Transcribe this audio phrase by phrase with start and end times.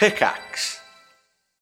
[0.00, 0.80] Pickaxe.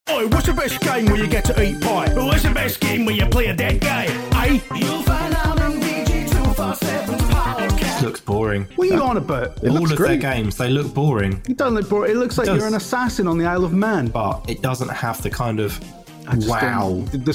[0.08, 2.14] Oi, what's the best game where you get to eat pie?
[2.14, 4.04] What's the best game where you play a dead guy?
[4.46, 4.60] Eh?
[4.76, 8.00] You'll find out in VG247's podcast.
[8.02, 8.68] looks boring.
[8.76, 9.58] What are you on about?
[9.64, 10.20] It All looks of great.
[10.20, 12.10] their games, they look boring, You don't look bored.
[12.10, 12.58] It looks like does.
[12.58, 14.06] you're an assassin on the Isle of Man.
[14.06, 15.76] but it doesn't have the kind of
[16.28, 16.90] I just wow.
[16.90, 17.34] don't- The, the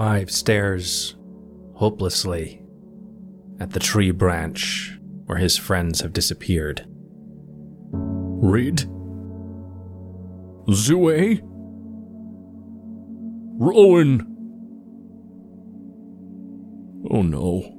[0.00, 1.14] Five stares
[1.74, 2.62] hopelessly
[3.60, 6.86] at the tree branch where his friends have disappeared.
[7.92, 8.78] Rid?
[10.70, 11.40] Zue?
[13.58, 14.26] Rowan?
[17.10, 17.76] Oh no.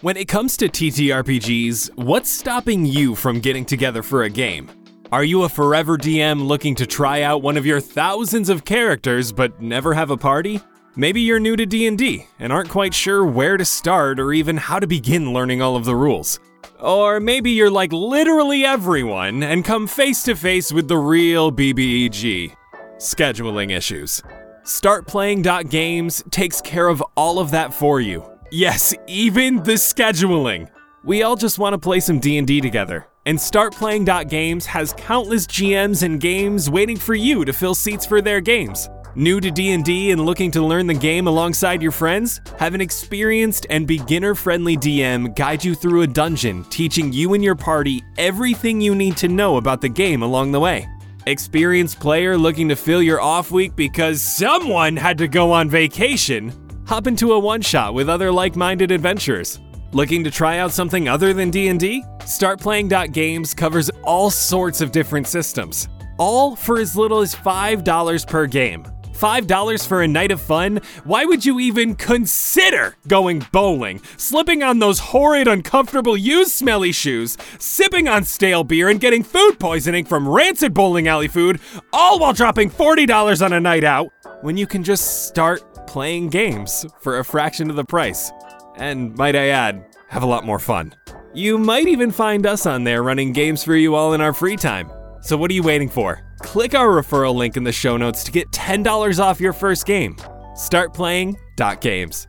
[0.00, 4.70] When it comes to TTRPGs, what's stopping you from getting together for a game?
[5.10, 9.32] Are you a forever DM looking to try out one of your thousands of characters
[9.32, 10.60] but never have a party?
[10.96, 14.78] Maybe you're new to D&D and aren't quite sure where to start or even how
[14.78, 16.40] to begin learning all of the rules.
[16.78, 22.54] Or maybe you're like literally everyone and come face to face with the real BBEG
[22.98, 24.22] scheduling issues.
[24.64, 28.22] StartPlaying.games takes care of all of that for you.
[28.50, 30.68] Yes, even the scheduling.
[31.02, 33.07] We all just want to play some D&D together.
[33.28, 38.40] And StartPlaying.games has countless GMs and games waiting for you to fill seats for their
[38.40, 38.88] games.
[39.16, 42.40] New to D&D and looking to learn the game alongside your friends?
[42.58, 47.54] Have an experienced and beginner-friendly DM guide you through a dungeon, teaching you and your
[47.54, 50.88] party everything you need to know about the game along the way.
[51.26, 56.50] Experienced player looking to fill your off week because someone had to go on vacation?
[56.86, 59.60] Hop into a one-shot with other like-minded adventurers.
[59.92, 62.04] Looking to try out something other than D&D?
[62.18, 65.88] StartPlaying.games covers all sorts of different systems,
[66.18, 68.84] all for as little as $5 per game.
[69.12, 70.82] $5 for a night of fun?
[71.04, 77.38] Why would you even consider going bowling, slipping on those horrid, uncomfortable, used smelly shoes,
[77.58, 81.60] sipping on stale beer, and getting food poisoning from rancid bowling alley food,
[81.94, 84.08] all while dropping $40 on a night out,
[84.42, 88.30] when you can just start playing games for a fraction of the price?
[88.78, 90.94] And might I add, have a lot more fun.
[91.34, 94.56] You might even find us on there running games for you all in our free
[94.56, 94.90] time.
[95.20, 96.24] So what are you waiting for?
[96.40, 100.16] Click our referral link in the show notes to get $10 off your first game.
[100.54, 102.28] Start playing dot games.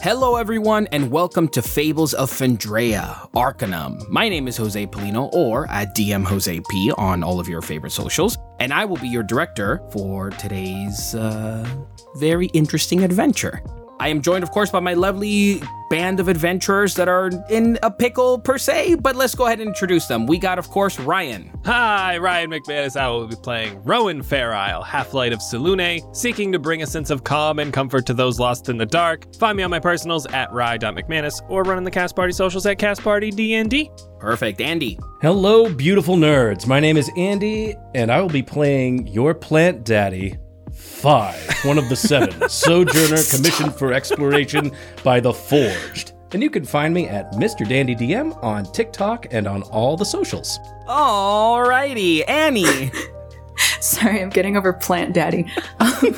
[0.00, 3.98] Hello, everyone, and welcome to Fables of Fendraeya, Arcanum.
[4.08, 7.92] My name is Jose Polino, or at DM Jose P on all of your favorite
[7.92, 11.68] socials, and I will be your director for today's uh,
[12.16, 13.62] very interesting adventure.
[13.98, 17.90] I am joined, of course, by my lovely band of adventurers that are in a
[17.90, 20.26] pickle per se, but let's go ahead and introduce them.
[20.26, 21.50] We got, of course, Ryan.
[21.64, 22.96] Hi, Ryan McManus.
[23.00, 27.10] I will be playing Rowan Fair Half Light of Selune, seeking to bring a sense
[27.10, 29.34] of calm and comfort to those lost in the dark.
[29.36, 33.02] Find me on my personals at ry.mcmanus or running the Cast Party socials at Cast
[33.02, 33.88] Party DND.
[34.18, 34.60] Perfect.
[34.60, 34.98] Andy.
[35.22, 36.66] Hello, beautiful nerds.
[36.66, 40.36] My name is Andy, and I will be playing your plant daddy,
[40.86, 44.70] Five, one of the seven, Sojourner commissioned for exploration
[45.04, 46.12] by the Forged.
[46.32, 47.68] And you can find me at Mr.
[47.68, 50.58] Dandy DM on TikTok and on all the socials.
[50.88, 52.90] Alrighty, Annie.
[53.80, 55.44] Sorry, I'm getting over Plant Daddy.
[55.80, 55.90] Um,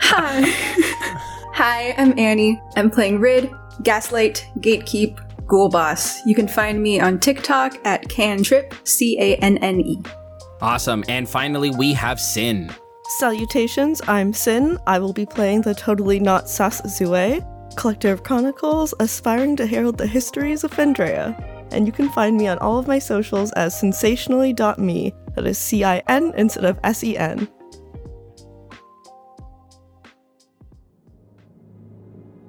[0.00, 0.42] hi.
[1.52, 2.60] Hi, I'm Annie.
[2.76, 3.50] I'm playing Rid,
[3.82, 6.24] Gaslight, Gatekeep, Ghoul Boss.
[6.26, 10.02] You can find me on TikTok at Cannetrip, C A N N E.
[10.60, 11.04] awesome.
[11.08, 12.70] And finally, we have Cin.
[13.08, 14.78] Salutations, I'm Cin.
[14.86, 17.40] I will be playing the totally not sus Zue,
[17.76, 21.40] collector of chronicles aspiring to herald the histories of Fendraeya.
[21.72, 25.14] And you can find me on all of my socials as cinsationally.me.
[25.34, 27.48] That is C I N instead of S E N.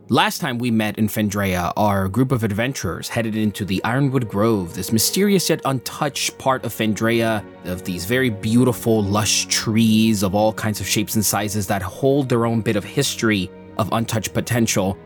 [0.09, 4.73] Last time we met in Fendraeya, our group of adventurers headed into the Ironwood Grove,
[4.73, 10.53] this mysterious yet untouched part of Fendraeya, of these very beautiful, lush trees of all
[10.53, 14.97] kinds of shapes and sizes that hold their own bit of history of untouched potential.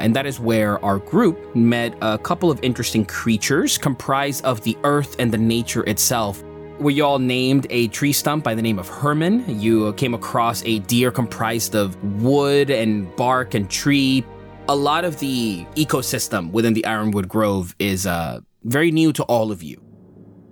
[0.00, 4.76] And that is where our group met a couple of interesting creatures comprised of the
[4.82, 6.42] earth and the nature itself.
[6.80, 9.60] We all named a tree stump by the name of Herman.
[9.60, 14.24] You came across a deer comprised of wood and bark and tree.
[14.70, 19.50] A lot of the ecosystem within the Ironwood Grove is uh, very new to all
[19.50, 19.82] of you.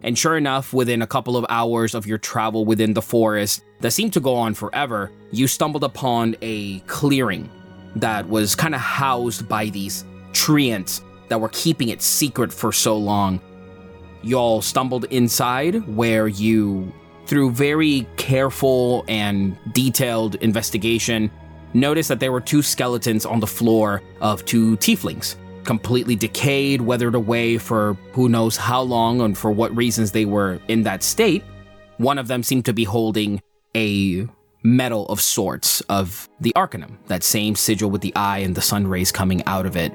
[0.00, 3.90] And sure enough, within a couple of hours of your travel within the forest that
[3.90, 7.50] seemed to go on forever, you stumbled upon a clearing
[7.96, 12.96] that was kind of housed by these treants that were keeping it secret for so
[12.96, 13.38] long.
[14.22, 16.90] Y'all stumbled inside where you,
[17.26, 21.30] through very careful and detailed investigation,
[21.76, 27.14] noticed that there were two skeletons on the floor of two tieflings, completely decayed, weathered
[27.14, 31.44] away for who knows how long and for what reasons they were in that state.
[31.98, 33.40] One of them seemed to be holding
[33.76, 34.26] a
[34.62, 38.86] medal of sorts of the Arcanum, that same sigil with the eye and the sun
[38.86, 39.92] rays coming out of it.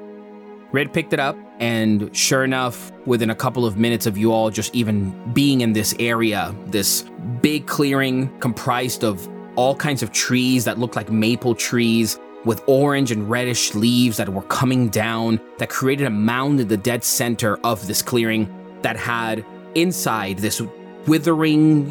[0.72, 4.50] Rid picked it up, and sure enough, within a couple of minutes of you all
[4.50, 7.04] just even being in this area, this
[7.42, 13.12] big clearing comprised of all kinds of trees that looked like maple trees with orange
[13.12, 17.58] and reddish leaves that were coming down that created a mound in the dead center
[17.64, 18.50] of this clearing
[18.82, 19.46] that had
[19.76, 20.62] inside this
[21.08, 21.90] withering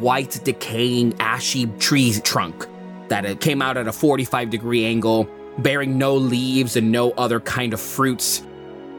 [0.00, 2.66] white decaying ashy tree trunk
[3.08, 5.28] that it came out at a 45 degree angle
[5.58, 8.42] bearing no leaves and no other kind of fruits.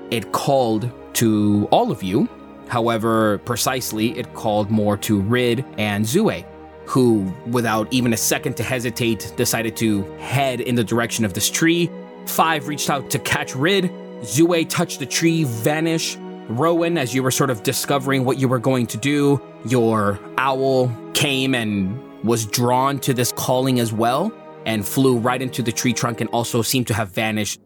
[0.10, 2.28] It called to all of you.
[2.68, 6.46] However precisely it called more to rid and zue
[6.88, 11.50] who without even a second to hesitate decided to head in the direction of this
[11.50, 11.90] tree.
[12.26, 13.92] Five reached out to catch rid.
[14.22, 16.18] Zue touched the tree vanish
[16.50, 20.92] Rowan, as you were sort of discovering what you were going to do, your owl
[21.14, 24.32] came and was drawn to this calling as well
[24.66, 27.60] and flew right into the tree trunk and also seemed to have vanished.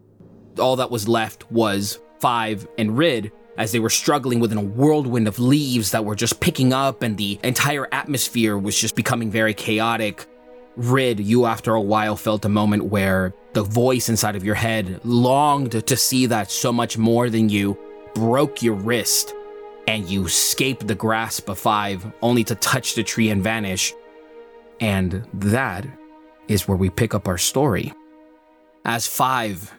[0.60, 5.28] All that was left was Five and Rid as they were struggling within a whirlwind
[5.28, 9.54] of leaves that were just picking up and the entire atmosphere was just becoming very
[9.54, 10.26] chaotic.
[10.78, 15.00] Rid, you after a while felt a moment where the voice inside of your head
[15.04, 17.78] longed to see that so much more than you
[18.16, 19.36] broke your wrist
[19.88, 23.94] and you escape the grasp of Five only to touch the tree and vanish.
[24.80, 25.86] And that
[26.48, 27.94] is where we pick up our story.
[28.86, 29.72] As Five,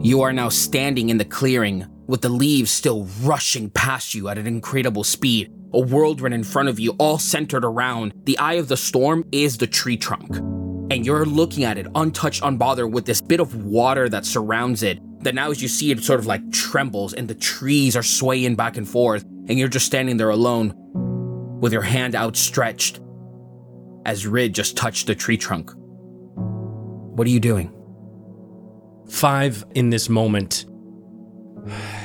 [0.00, 4.38] you are now standing in the clearing with the leaves still rushing past you at
[4.38, 5.52] an incredible speed.
[5.72, 9.58] A whirlwind in front of you, all centered around the eye of the storm, is
[9.58, 10.36] the tree trunk.
[10.90, 14.98] And you're looking at it untouched, unbothered, with this bit of water that surrounds it
[15.22, 18.54] that now as you see it sort of like trembles and the trees are swaying
[18.54, 20.72] back and forth and you're just standing there alone
[21.60, 23.00] with your hand outstretched
[24.06, 25.72] as Rid just touched the tree trunk.
[25.74, 27.74] What are you doing?
[29.10, 30.66] Five in this moment,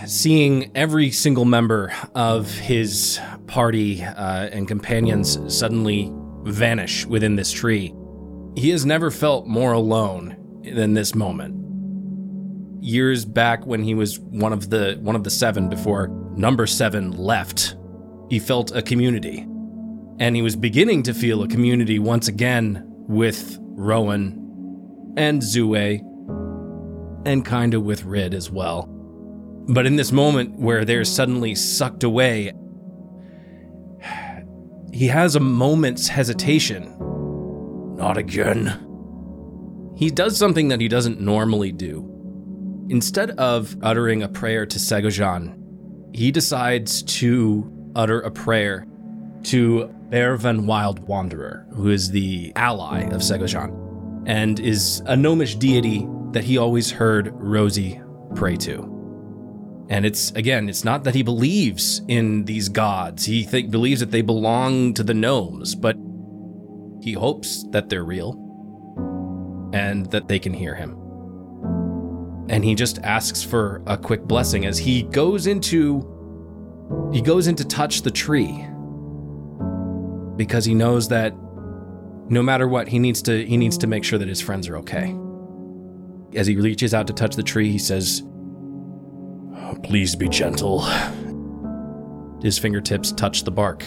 [0.07, 6.11] seeing every single member of his party uh, and companions suddenly
[6.43, 7.93] vanish within this tree.
[8.55, 11.59] He has never felt more alone than this moment.
[12.83, 17.11] Years back when he was one of the one of the seven before number 7
[17.11, 17.75] left
[18.29, 19.47] he felt a community.
[20.19, 25.99] And he was beginning to feel a community once again with Rowan and Zue
[27.25, 28.92] and kinda with Rid as well
[29.67, 32.51] but in this moment where they're suddenly sucked away
[34.93, 36.95] he has a moment's hesitation.
[37.97, 38.79] Not again.
[39.97, 42.07] He does something that he doesn't normally do.
[42.89, 48.85] Instead of uttering a prayer to Segojan, he decides to utter a prayer
[49.43, 56.07] to Baervan Wild Wanderer, who is the ally of Segojan, and is a gnomish deity
[56.33, 57.99] that he always heard Rosie
[58.35, 58.92] pray to.
[59.93, 63.25] And it's again, it's not that he believes in these gods.
[63.25, 65.95] He think, believes that they belong to the gnomes, but
[67.01, 68.39] he hopes that they're real
[69.73, 70.97] and that they can hear him
[72.49, 76.09] and he just asks for a quick blessing as he goes into
[77.11, 78.65] he goes in to touch the tree
[80.35, 81.33] because he knows that
[82.29, 84.77] no matter what he needs to he needs to make sure that his friends are
[84.77, 85.15] okay
[86.35, 88.23] as he reaches out to touch the tree he says
[89.81, 90.81] please be gentle
[92.41, 93.85] his fingertips touch the bark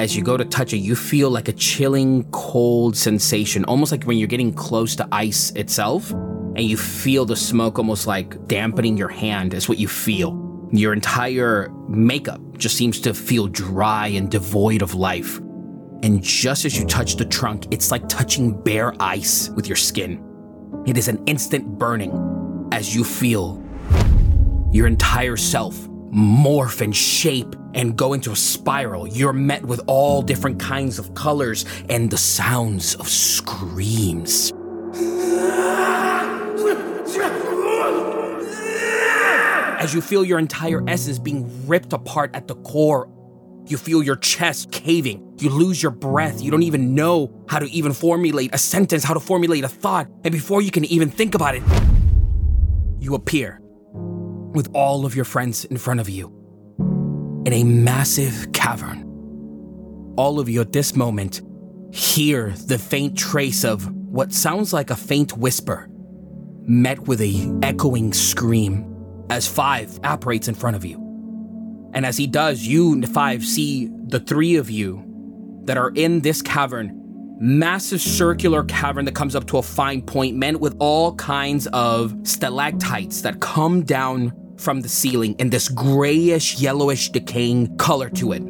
[0.00, 4.02] As you go to touch it, you feel like a chilling, cold sensation, almost like
[4.04, 8.96] when you're getting close to ice itself, and you feel the smoke almost like dampening
[8.96, 10.34] your hand, is what you feel.
[10.72, 15.38] Your entire makeup just seems to feel dry and devoid of life.
[16.02, 20.20] And just as you touch the trunk, it's like touching bare ice with your skin.
[20.86, 22.10] It is an instant burning
[22.72, 23.63] as you feel
[24.74, 29.06] your entire self morph and shape and go into a spiral.
[29.06, 34.52] You're met with all different kinds of colors and the sounds of screams.
[39.80, 43.10] As you feel your entire essence being ripped apart at the core,
[43.66, 45.36] you feel your chest caving.
[45.38, 46.42] You lose your breath.
[46.42, 50.08] You don't even know how to even formulate a sentence, how to formulate a thought.
[50.24, 51.62] And before you can even think about it,
[53.00, 53.60] you appear
[54.54, 56.32] with all of your friends in front of you
[57.44, 59.02] in a massive cavern.
[60.16, 61.42] All of you at this moment
[61.92, 65.88] hear the faint trace of what sounds like a faint whisper,
[66.62, 68.90] met with a echoing scream
[69.28, 71.00] as Five apparates in front of you.
[71.92, 75.04] And as he does, you, Five, see the three of you
[75.64, 77.00] that are in this cavern
[77.40, 82.14] massive circular cavern that comes up to a fine point, meant with all kinds of
[82.22, 88.42] stalactites that come down from the ceiling in this grayish, yellowish, decaying color to it.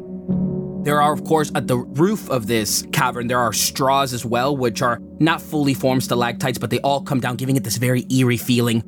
[0.83, 4.55] There are, of course, at the roof of this cavern, there are straws as well,
[4.55, 8.05] which are not fully formed stalactites, but they all come down, giving it this very
[8.11, 8.83] eerie feeling.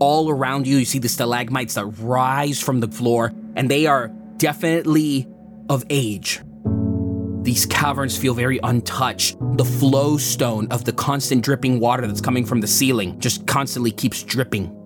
[0.00, 4.08] All around you, you see the stalagmites that rise from the floor, and they are
[4.38, 5.28] definitely
[5.68, 6.40] of age.
[7.42, 9.36] These caverns feel very untouched.
[9.56, 13.92] The flow stone of the constant dripping water that's coming from the ceiling just constantly
[13.92, 14.76] keeps dripping.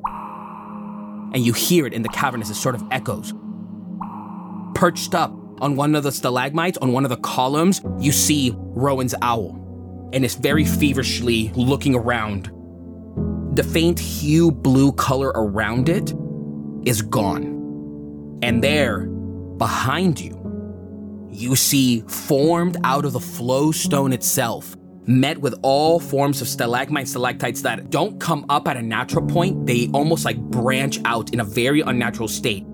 [1.34, 3.34] And you hear it in the cavern as it sort of echoes.
[4.74, 9.14] Perched up on one of the stalagmites, on one of the columns, you see Rowan's
[9.20, 9.60] owl.
[10.12, 12.50] And it's very feverishly looking around.
[13.56, 16.14] The faint hue blue color around it
[16.84, 18.38] is gone.
[18.42, 19.06] And there,
[19.58, 20.40] behind you,
[21.30, 27.10] you see formed out of the flow stone itself, met with all forms of stalagmites,
[27.10, 31.40] stalactites that don't come up at a natural point, they almost like branch out in
[31.40, 32.64] a very unnatural state.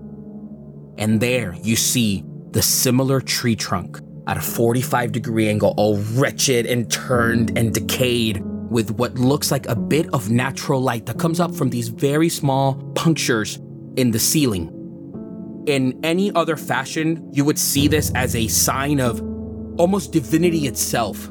[0.97, 6.65] And there you see the similar tree trunk at a 45 degree angle, all wretched
[6.65, 11.41] and turned and decayed, with what looks like a bit of natural light that comes
[11.41, 13.59] up from these very small punctures
[13.97, 14.71] in the ceiling.
[15.67, 19.21] In any other fashion, you would see this as a sign of
[19.77, 21.29] almost divinity itself.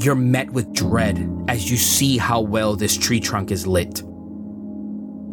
[0.00, 3.98] You're met with dread as you see how well this tree trunk is lit.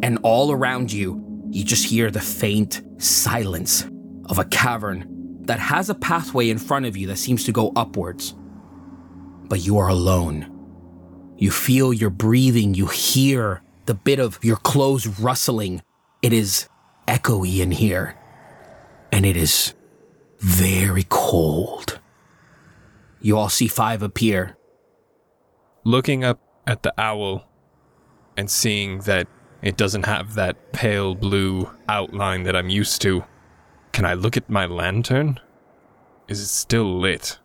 [0.02, 3.86] And all around you, you just hear the faint silence
[4.24, 7.72] of a cavern that has a pathway in front of you that seems to go
[7.76, 8.34] upwards.
[9.44, 10.52] But you are alone.
[11.38, 15.80] You feel your breathing, you hear the bit of your clothes rustling.
[16.22, 16.68] It is
[17.06, 18.18] echoey in here,
[19.12, 19.74] and it is
[20.40, 22.00] very cold.
[23.20, 24.55] You all see five appear.
[25.86, 27.44] Looking up at the owl
[28.36, 29.28] and seeing that
[29.62, 33.22] it doesn't have that pale blue outline that I'm used to,
[33.92, 35.38] can I look at my lantern?
[36.26, 37.38] Is it still lit?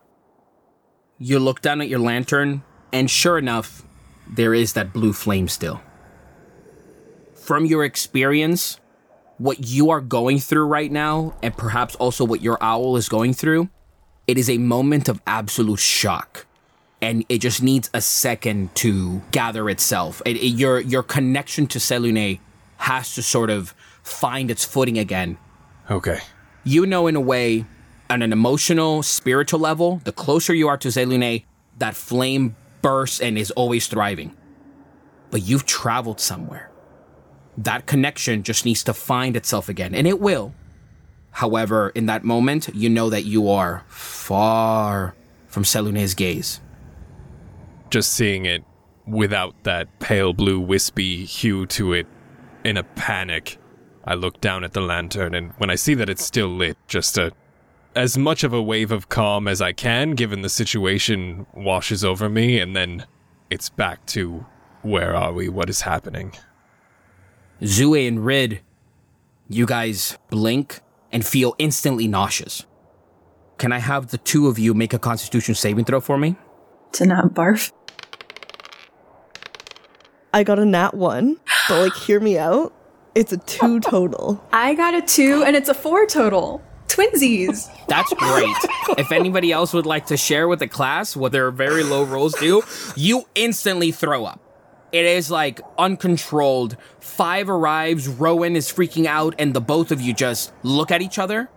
[1.18, 3.84] You look down at your lantern, and sure enough,
[4.28, 5.80] there is that blue flame still.
[7.36, 8.80] From your experience,
[9.38, 13.34] what you are going through right now, and perhaps also what your owl is going
[13.34, 13.68] through,
[14.26, 16.46] it is a moment of absolute shock.
[17.02, 20.22] And it just needs a second to gather itself.
[20.24, 22.38] It, it- your, your connection to Selune
[22.78, 25.36] has to sort of find its footing again.
[25.90, 26.20] Okay.
[26.64, 27.66] You know, in a way,
[28.08, 31.44] on an emotional, spiritual level, the closer you are to Selune,
[31.78, 34.36] that flame bursts and is always thriving.
[35.32, 36.70] But you've traveled somewhere.
[37.58, 40.54] That connection just needs to find itself again, and it will.
[41.32, 45.14] However, in that moment, you know that you are far
[45.48, 46.60] from Selune's gaze.
[47.92, 48.64] Just seeing it
[49.06, 52.06] without that pale blue wispy hue to it
[52.64, 53.58] in a panic.
[54.06, 57.18] I look down at the lantern and when I see that it's still lit, just
[57.18, 57.32] a
[57.94, 62.30] as much of a wave of calm as I can given the situation washes over
[62.30, 63.04] me and then
[63.50, 64.46] it's back to
[64.80, 65.50] where are we?
[65.50, 66.32] What is happening?
[67.60, 68.62] Zue and Rid,
[69.50, 70.80] you guys blink
[71.12, 72.64] and feel instantly nauseous.
[73.58, 76.36] Can I have the two of you make a constitution saving throw for me?
[76.92, 77.70] To not barf.
[80.34, 81.36] I got a nat one,
[81.68, 82.72] but like, hear me out.
[83.14, 84.42] It's a two total.
[84.52, 86.62] I got a two and it's a four total.
[86.88, 87.70] Twinsies.
[87.88, 88.56] That's great.
[88.98, 92.34] if anybody else would like to share with the class what their very low rolls
[92.34, 92.62] do,
[92.96, 94.40] you instantly throw up.
[94.92, 96.76] It is like uncontrolled.
[97.00, 101.18] Five arrives, Rowan is freaking out, and the both of you just look at each
[101.18, 101.48] other.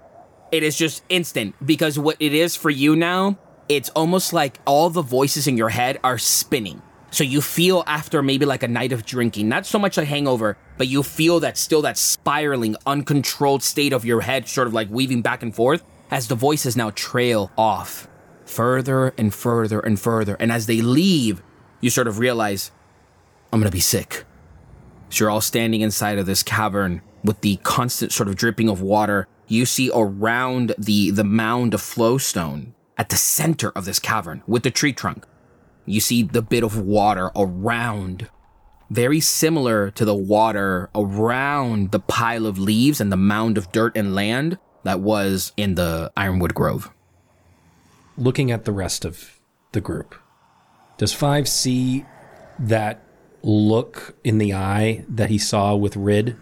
[0.53, 4.89] It is just instant because what it is for you now, it's almost like all
[4.89, 6.81] the voices in your head are spinning.
[7.15, 10.57] So you feel after maybe like a night of drinking, not so much a hangover,
[10.77, 14.89] but you feel that still that spiraling, uncontrolled state of your head sort of like
[14.89, 15.81] weaving back and forth
[16.11, 18.09] as the voices now trail off
[18.43, 20.35] further and further and further.
[20.41, 21.41] And as they leave,
[21.79, 22.71] you sort of realize,
[23.53, 24.25] I'm gonna be sick.
[25.07, 28.81] So you're all standing inside of this cavern with the constant sort of dripping of
[28.81, 29.29] water.
[29.47, 34.63] You see around the, the mound of flowstone at the center of this cavern with
[34.63, 35.25] the tree trunk.
[35.85, 38.29] You see the bit of water around,
[38.89, 43.95] very similar to the water around the pile of leaves and the mound of dirt
[43.95, 46.89] and land that was in the Ironwood Grove.
[48.17, 49.39] Looking at the rest of
[49.73, 50.15] the group,
[50.97, 52.05] does Five see
[52.57, 53.03] that
[53.43, 56.35] look in the eye that he saw with Rid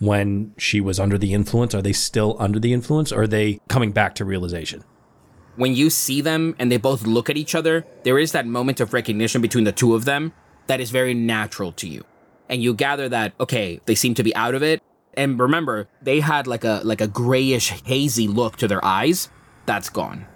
[0.00, 1.74] when she was under the influence?
[1.74, 4.84] Are they still under the influence or are they coming back to realization?
[5.56, 8.80] When you see them and they both look at each other, there is that moment
[8.80, 10.32] of recognition between the two of them
[10.66, 12.04] that is very natural to you.
[12.48, 14.82] And you gather that, okay, they seem to be out of it.
[15.14, 19.28] And remember, they had like a like a grayish hazy look to their eyes.
[19.66, 20.26] That's gone.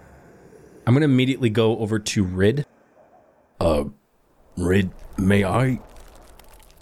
[0.87, 2.67] I'm going to immediately go over to Rid.
[3.59, 3.85] Uh,
[4.57, 5.81] Rid, may I?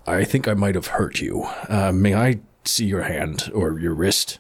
[0.07, 1.45] I think I might have hurt you.
[1.69, 4.39] Uh, may I see your hand or your wrist?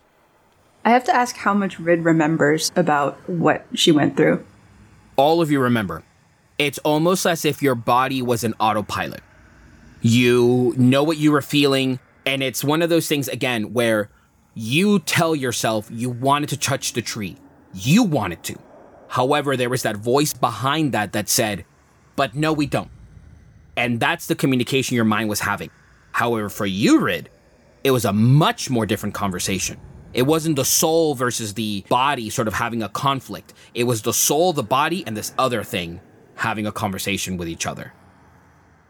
[0.86, 4.44] I have to ask how much Rid remembers about what she went through.
[5.16, 6.02] All of you remember.
[6.58, 9.22] It's almost as if your body was an autopilot.
[10.02, 14.10] You know what you were feeling, and it's one of those things again where
[14.52, 17.36] you tell yourself you wanted to touch the tree.
[17.72, 18.58] You wanted to.
[19.08, 21.64] However, there was that voice behind that that said,
[22.14, 22.90] but no, we don't.
[23.76, 25.70] And that's the communication your mind was having.
[26.12, 27.30] However, for you, Rid,
[27.82, 29.80] it was a much more different conversation.
[30.14, 33.52] It wasn't the soul versus the body sort of having a conflict.
[33.74, 36.00] It was the soul, the body, and this other thing
[36.36, 37.92] having a conversation with each other.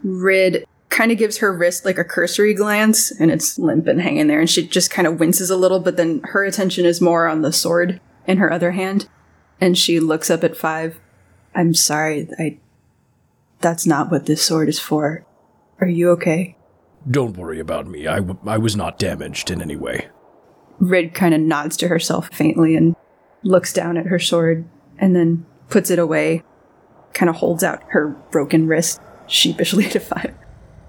[0.03, 4.27] Rid kind of gives her wrist like a cursory glance and it's limp and hanging
[4.27, 7.27] there and she just kind of winces a little but then her attention is more
[7.27, 9.09] on the sword in her other hand
[9.59, 10.97] and she looks up at five
[11.53, 12.57] i'm sorry i
[13.59, 15.25] that's not what this sword is for
[15.81, 16.55] are you okay
[17.09, 18.07] Don't worry about me.
[18.07, 20.07] I, w- I was not damaged in any way.
[20.79, 22.95] Rid kind of nods to herself faintly and
[23.43, 26.43] looks down at her sword and then puts it away
[27.13, 30.35] kind of holds out her broken wrist sheepishly to five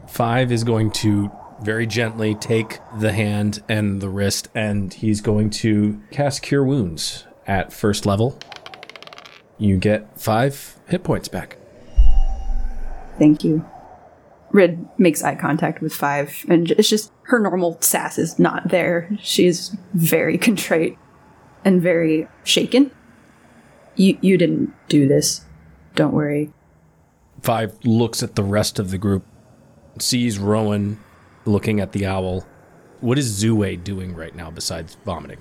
[0.07, 5.51] Five is going to very gently take the hand and the wrist, and he's going
[5.51, 8.39] to cast Cure Wounds at first level.
[9.59, 11.57] You get five hit points back.
[13.19, 13.65] Thank you.
[14.53, 19.11] Rid makes eye contact with Five, and it's just her normal sass is not there.
[19.21, 20.99] She's very contrite
[21.65, 22.91] and very shaken.
[23.97, 25.45] You you didn't do this.
[25.95, 26.53] Don't worry.
[27.43, 29.25] Five looks at the rest of the group,
[29.99, 31.01] sees Rowan
[31.45, 32.47] looking at the owl.
[33.01, 35.39] What is Zue doing right now besides vomiting?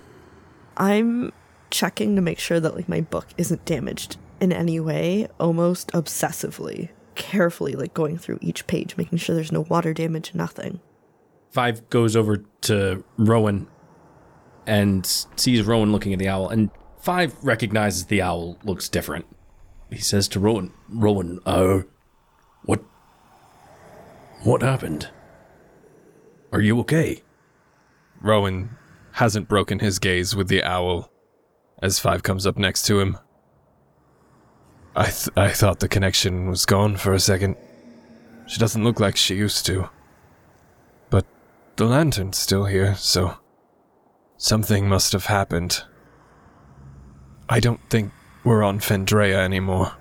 [0.77, 1.31] I'm
[1.69, 6.89] checking to make sure that like my book isn't damaged in any way, almost obsessively,
[7.15, 10.79] carefully like going through each page, making sure there's no water damage, nothing.
[11.51, 13.67] Five goes over to Rowan
[14.67, 19.27] and sees Rowan looking at the owl, and Five recognizes the owl looks different.
[19.91, 21.81] He says to Rowan, Rowan, uh,
[22.63, 22.83] what?
[24.43, 25.09] What happened?
[26.51, 27.21] Are you okay?
[28.19, 28.71] Rowan
[29.13, 31.11] hasn't broken his gaze with the owl
[31.81, 33.19] as Five comes up next to him.
[34.95, 37.57] I, th- I thought the connection was gone for a second.
[38.47, 39.89] She doesn't look like she used to.
[41.09, 41.25] But
[41.75, 43.37] the lantern's still here, so
[44.37, 45.83] something must have happened.
[47.49, 48.13] I don't think
[48.45, 49.91] we're on Fendraeya anymore.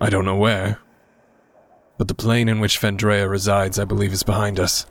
[0.00, 0.78] I don't know where.
[1.96, 4.86] But the plane in which Fendraeya resides, I believe, is behind us.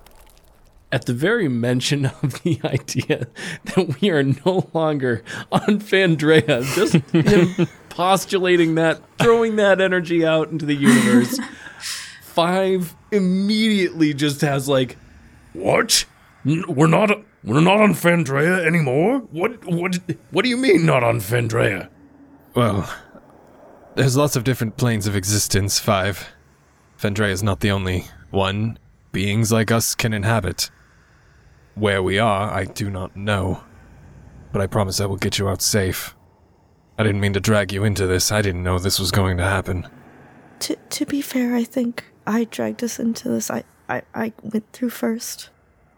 [0.92, 3.28] At the very mention of the idea
[3.64, 10.50] that we are no longer on Fendraeya, just him postulating that, throwing that energy out
[10.50, 11.40] into the universe,
[12.22, 14.98] Five immediately just has like,
[15.54, 16.06] What?
[16.46, 17.12] We're not.
[17.44, 19.20] We're not on Fendraeya anymore.
[19.32, 19.66] What?
[19.66, 20.00] What?
[20.32, 21.90] What do you mean not on Fendraeya?
[22.56, 22.90] Well,
[23.96, 26.30] there's lots of different planes of existence, Five.
[26.98, 28.80] Fendraeya is not the only one
[29.12, 30.70] beings like us can inhabit.
[31.76, 33.64] Where we are, I do not know.
[34.52, 36.14] but I promise I will get you out safe.
[36.98, 38.32] I didn't mean to drag you into this.
[38.32, 39.88] I didn't know this was going to happen.
[40.60, 43.50] To to be fair, I think I dragged us into this.
[43.50, 45.50] I I, I went through first.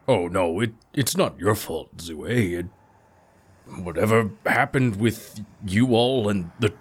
[0.08, 2.60] Oh no, it it's not your fault, Zue.
[2.60, 2.68] It,
[3.84, 6.74] whatever happened with you all and the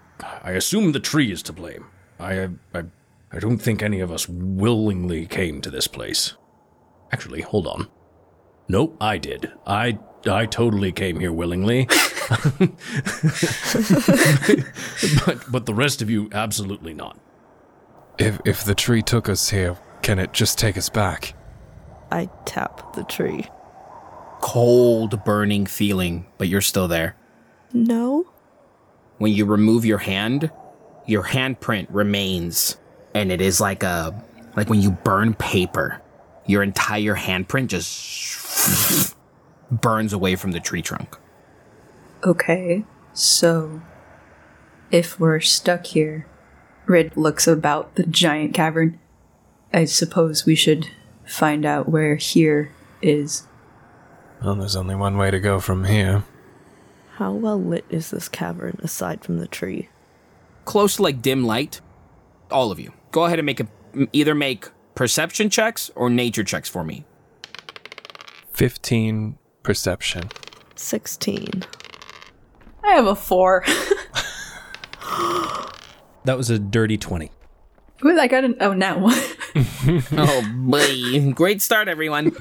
[0.42, 1.86] I assume the tree is to blame.
[2.20, 2.84] I I
[3.32, 6.34] I don't think any of us willingly came to this place.
[7.10, 7.88] Actually, hold on.
[8.68, 9.52] Nope, I did.
[9.66, 11.86] I I totally came here willingly.
[15.26, 17.18] but but the rest of you absolutely not.
[18.18, 21.34] If if the tree took us here, can it just take us back?
[22.10, 23.48] I tap the tree.
[24.40, 27.16] Cold, burning feeling, but you're still there.
[27.72, 28.26] No?
[29.18, 30.50] When you remove your hand,
[31.06, 32.76] your handprint remains,
[33.14, 34.22] and it is like a
[34.56, 36.01] like when you burn paper.
[36.46, 39.14] Your entire handprint just
[39.70, 41.16] burns away from the tree trunk.
[42.24, 43.82] Okay, so
[44.90, 46.26] if we're stuck here,
[46.86, 48.98] Rid looks about the giant cavern.
[49.72, 50.88] I suppose we should
[51.24, 53.46] find out where here is.
[54.44, 56.24] Well, there's only one way to go from here.
[57.14, 59.88] How well lit is this cavern aside from the tree?
[60.64, 61.80] Close to like dim light.
[62.50, 63.68] All of you, go ahead and make a
[64.12, 67.04] either make perception checks or nature checks for me.
[68.52, 70.24] 15 perception.
[70.74, 71.64] 16.
[72.84, 73.64] I have a four.
[76.24, 77.30] That was a dirty 20.
[78.04, 79.18] Ooh, I got an oh now one.
[80.12, 81.32] oh boy.
[81.32, 82.32] Great start, everyone.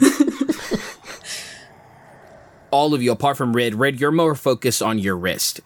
[2.72, 5.60] All of you, apart from Rid, Rid, you're more focused on your wrist.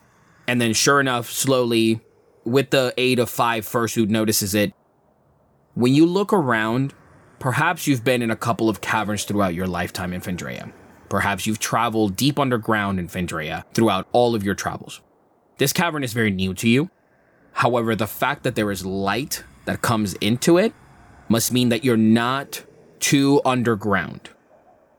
[0.48, 2.02] And then, sure enough, slowly,
[2.44, 4.74] with the aid of five fursuit notices it.
[5.76, 6.94] When you look around,
[7.38, 10.72] perhaps you've been in a couple of caverns throughout your lifetime in Fendraeya.
[11.10, 15.02] Perhaps you've traveled deep underground in Fendraeya throughout all of your travels.
[15.58, 16.90] This cavern is very new to you.
[17.52, 20.74] However, the fact that there is light that comes into it
[21.28, 22.64] must mean that you're not
[23.02, 24.30] too underground.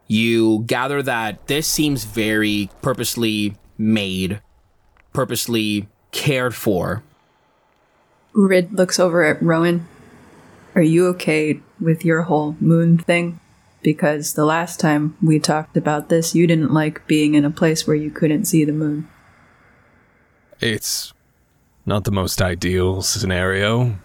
[0.06, 4.42] You gather that this seems very purposely made,
[5.14, 7.02] purposely cared for.
[8.34, 9.88] Rid looks over at Rowan.
[10.76, 13.40] Are you okay with your whole moon thing?
[13.82, 17.86] Because the last time we talked about this, you didn't like being in a place
[17.86, 19.08] where you couldn't see the moon.
[20.60, 21.14] It's
[21.86, 23.98] not the most ideal scenario,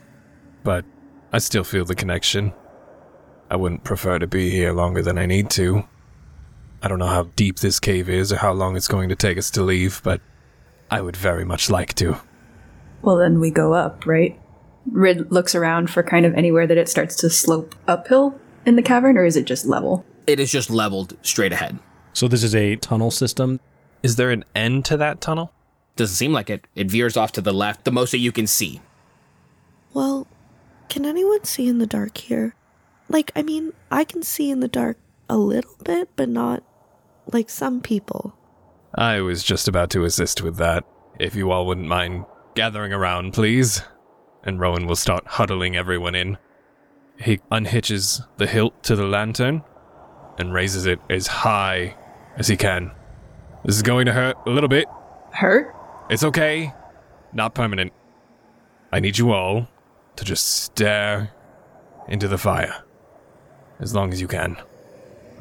[0.63, 0.85] but
[1.33, 2.53] I still feel the connection.
[3.49, 5.83] I wouldn't prefer to be here longer than I need to.
[6.81, 9.37] I don't know how deep this cave is or how long it's going to take
[9.37, 10.21] us to leave, but
[10.89, 12.21] I would very much like to.
[13.01, 14.39] Well, then we go up, right?
[14.89, 18.81] Rid looks around for kind of anywhere that it starts to slope uphill in the
[18.81, 20.05] cavern, or is it just level?
[20.27, 21.79] It is just leveled straight ahead.
[22.13, 23.59] So this is a tunnel system.
[24.03, 25.53] Is there an end to that tunnel?
[25.95, 26.65] Doesn't seem like it.
[26.75, 28.81] It veers off to the left, the most that you can see.
[29.93, 30.27] Well,
[30.89, 32.55] can anyone see in the dark here?
[33.09, 34.97] Like, I mean, I can see in the dark
[35.29, 36.63] a little bit, but not
[37.31, 38.35] like some people.
[38.95, 40.85] I was just about to assist with that.
[41.19, 43.81] If you all wouldn't mind gathering around, please.
[44.43, 46.37] And Rowan will start huddling everyone in.
[47.19, 49.63] He unhitches the hilt to the lantern
[50.39, 51.95] and raises it as high
[52.37, 52.91] as he can.
[53.63, 54.87] This is going to hurt a little bit.
[55.31, 55.75] Hurt?
[56.09, 56.73] It's okay.
[57.33, 57.93] Not permanent.
[58.91, 59.67] I need you all
[60.15, 61.31] to just stare
[62.07, 62.83] into the fire.
[63.79, 64.57] As long as you can.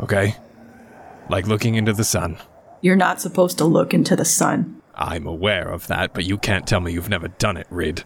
[0.01, 0.37] Okay?
[1.29, 2.39] Like looking into the sun.
[2.83, 4.81] You're not supposed to look into the sun.
[4.95, 8.05] I'm aware of that, but you can't tell me you've never done it, Rid.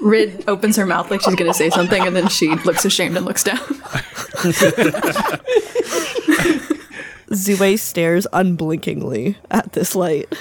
[0.00, 3.16] Rid opens her mouth like she's going to say something, and then she looks ashamed
[3.16, 3.58] and looks down.
[7.30, 10.32] Zue stares unblinkingly at this light.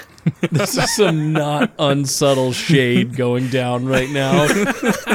[0.51, 4.43] This is some not unsubtle shade going down right now.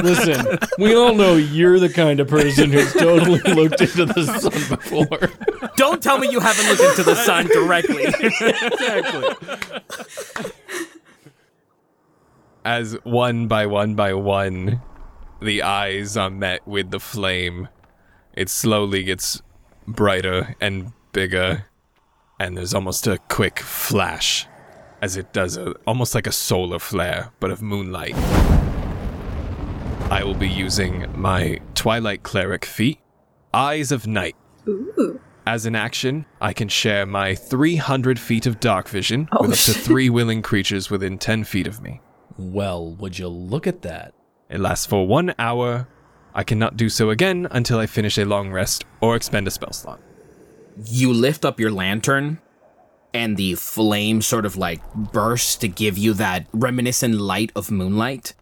[0.01, 4.77] Listen, we all know you're the kind of person who's totally looked into the sun
[4.77, 5.31] before.
[5.75, 8.03] Don't tell me you haven't looked into the sun directly.
[8.05, 10.52] exactly.
[12.65, 14.81] As one by one by one,
[15.41, 17.67] the eyes are met with the flame,
[18.33, 19.41] it slowly gets
[19.85, 21.65] brighter and bigger,
[22.39, 24.47] and there's almost a quick flash
[25.01, 28.15] as it does a, almost like a solar flare, but of moonlight.
[30.09, 32.99] I will be using my Twilight Cleric feat,
[33.53, 34.37] Eyes of Night.
[34.69, 35.19] Ooh.
[35.45, 39.57] As an action, I can share my 300 feet of dark vision Oh, with up
[39.57, 41.99] to three willing creatures within 10 feet of me.
[42.37, 44.13] Well, would you look at that?
[44.49, 45.87] It lasts for one hour.
[46.33, 49.73] I cannot do so again until I finish a long rest or expend a spell
[49.73, 49.99] slot.
[50.85, 52.39] you lift up your lantern,
[53.13, 58.33] and the flame sort of like bursts to give you that reminiscent light of moonlight.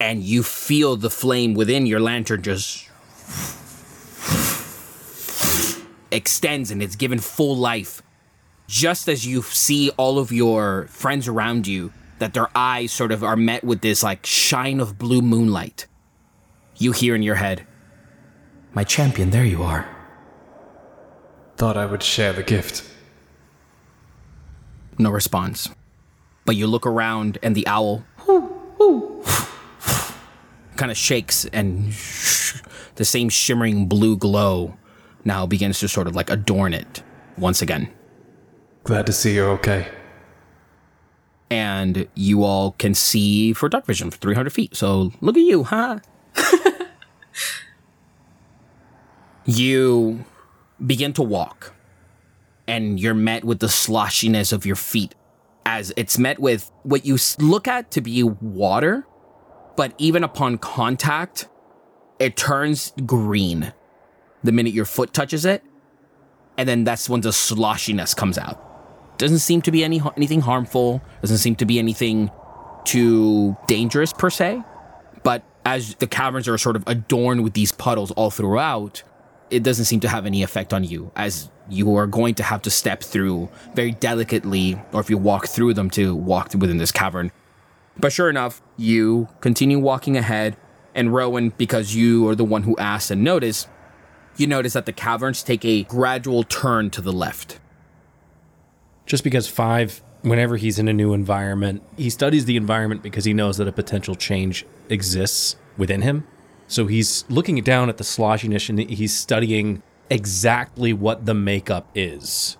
[0.00, 2.88] And you feel the flame within your lantern just
[6.10, 8.02] extends and it's given full life.
[8.66, 13.22] Just as you see all of your friends around you, that their eyes sort of
[13.22, 15.86] are met with this like shine of blue moonlight.
[16.76, 17.66] You hear in your head,
[18.72, 19.88] My champion, there you are.
[21.56, 22.84] Thought I would share the gift.
[24.98, 25.68] No response.
[26.44, 28.04] But you look around and the owl
[30.76, 31.88] kind of shakes and
[32.94, 34.76] the same shimmering blue glow
[35.24, 37.02] now begins to sort of like adorn it
[37.36, 37.90] once again.
[38.84, 39.88] Glad to see you're okay.
[41.50, 44.76] And you all can see for dark vision for 300 feet.
[44.76, 46.00] So look at you, huh?
[49.46, 50.24] you
[50.84, 51.74] begin to walk
[52.66, 55.14] and you're met with the sloshiness of your feet
[55.64, 59.06] as it's met with what you look at to be water,
[59.76, 61.48] but even upon contact,
[62.18, 63.72] it turns green
[64.42, 65.62] the minute your foot touches it,
[66.56, 68.67] and then that's when the sloshiness comes out.
[69.18, 71.02] Doesn't seem to be any anything harmful.
[71.20, 72.30] Doesn't seem to be anything
[72.84, 74.62] too dangerous per se.
[75.22, 79.02] But as the caverns are sort of adorned with these puddles all throughout,
[79.50, 82.62] it doesn't seem to have any effect on you, as you are going to have
[82.62, 86.92] to step through very delicately, or if you walk through them to walk within this
[86.92, 87.30] cavern.
[87.98, 90.56] But sure enough, you continue walking ahead,
[90.94, 93.68] and Rowan, because you are the one who asked and noticed,
[94.36, 97.58] you notice that the caverns take a gradual turn to the left.
[99.08, 103.32] Just because five, whenever he's in a new environment, he studies the environment because he
[103.32, 106.26] knows that a potential change exists within him.
[106.66, 112.58] So he's looking down at the sloshiness and he's studying exactly what the makeup is.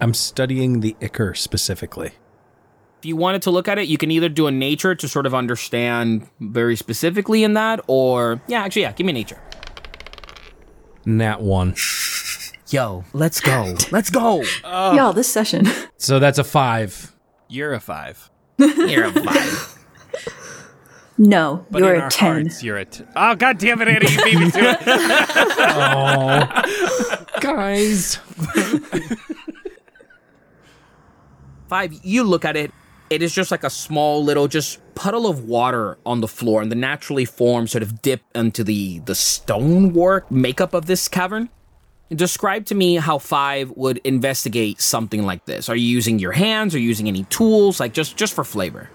[0.00, 2.10] I'm studying the ichor specifically.
[2.98, 5.26] If you wanted to look at it, you can either do a nature to sort
[5.26, 9.40] of understand very specifically in that, or yeah, actually, yeah, give me nature.
[11.06, 11.74] Nat one.
[12.70, 13.76] Yo, let's go.
[13.90, 14.42] Let's go.
[14.64, 15.66] Y'all, this session.
[15.98, 17.14] So that's a five.
[17.48, 18.30] You're a five.
[18.58, 19.70] You're a five.
[21.16, 22.32] No, But you're in a our 10.
[22.42, 24.78] hearts, you're a t- Oh, god damn it, Andy, you beat me to it.
[25.60, 28.18] Oh, guys.
[31.68, 32.72] Five, you look at it,
[33.10, 36.72] it is just like a small little just puddle of water on the floor, and
[36.72, 41.48] the naturally formed sort of dip into the the stonework makeup of this cavern.
[42.14, 45.68] Describe to me how Five would investigate something like this.
[45.68, 46.74] Are you using your hands?
[46.74, 47.80] Are you using any tools?
[47.80, 48.90] Like just just for flavor.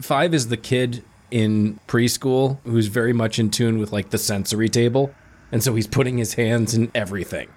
[0.00, 4.68] Five is the kid in preschool who's very much in tune with like the sensory
[4.68, 5.14] table.
[5.52, 7.48] And so he's putting his hands in everything.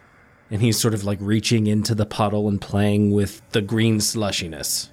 [0.52, 4.90] And he's sort of like reaching into the puddle and playing with the green slushiness.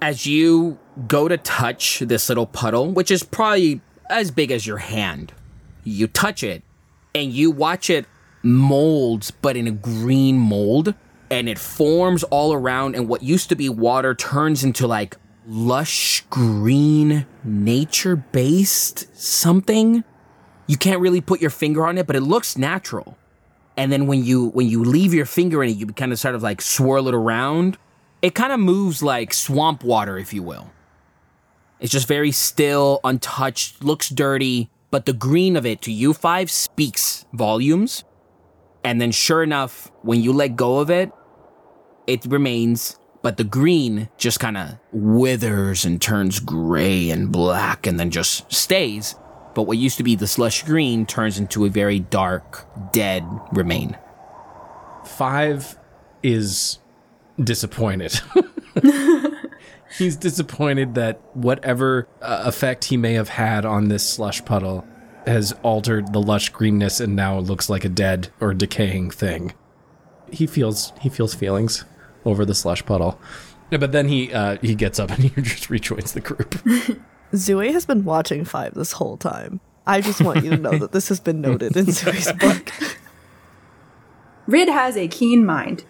[0.00, 4.78] as you go to touch this little puddle, which is probably as big as your
[4.78, 5.32] hand,
[5.84, 6.62] you touch it
[7.14, 8.06] and you watch it
[8.42, 10.94] molds, but in a green mold,
[11.30, 16.24] and it forms all around, and what used to be water turns into like lush
[16.30, 20.04] green, nature based something.
[20.66, 23.16] You can't really put your finger on it, but it looks natural.
[23.76, 26.34] And then when you when you leave your finger in it, you kind of sort
[26.34, 27.78] of like swirl it around
[28.22, 30.70] it kind of moves like swamp water, if you will.
[31.80, 36.48] It's just very still, untouched, looks dirty, but the green of it to you five
[36.48, 38.04] speaks volumes.
[38.84, 41.12] And then, sure enough, when you let go of it,
[42.06, 47.98] it remains, but the green just kind of withers and turns gray and black and
[47.98, 49.14] then just stays.
[49.54, 53.96] But what used to be the slush green turns into a very dark, dead remain.
[55.04, 55.78] Five
[56.22, 56.78] is
[57.38, 58.20] disappointed.
[59.98, 64.86] He's disappointed that whatever uh, effect he may have had on this slush puddle
[65.26, 69.54] has altered the lush greenness and now looks like a dead or decaying thing.
[70.30, 71.84] He feels he feels feelings
[72.24, 73.20] over the slush puddle.
[73.70, 76.50] Yeah, but then he uh, he gets up and he just rejoins the group.
[77.32, 79.60] Zue has been watching Five this whole time.
[79.86, 82.70] I just want you to know that this has been noted in Zue's book.
[84.46, 85.84] Rid has a keen mind.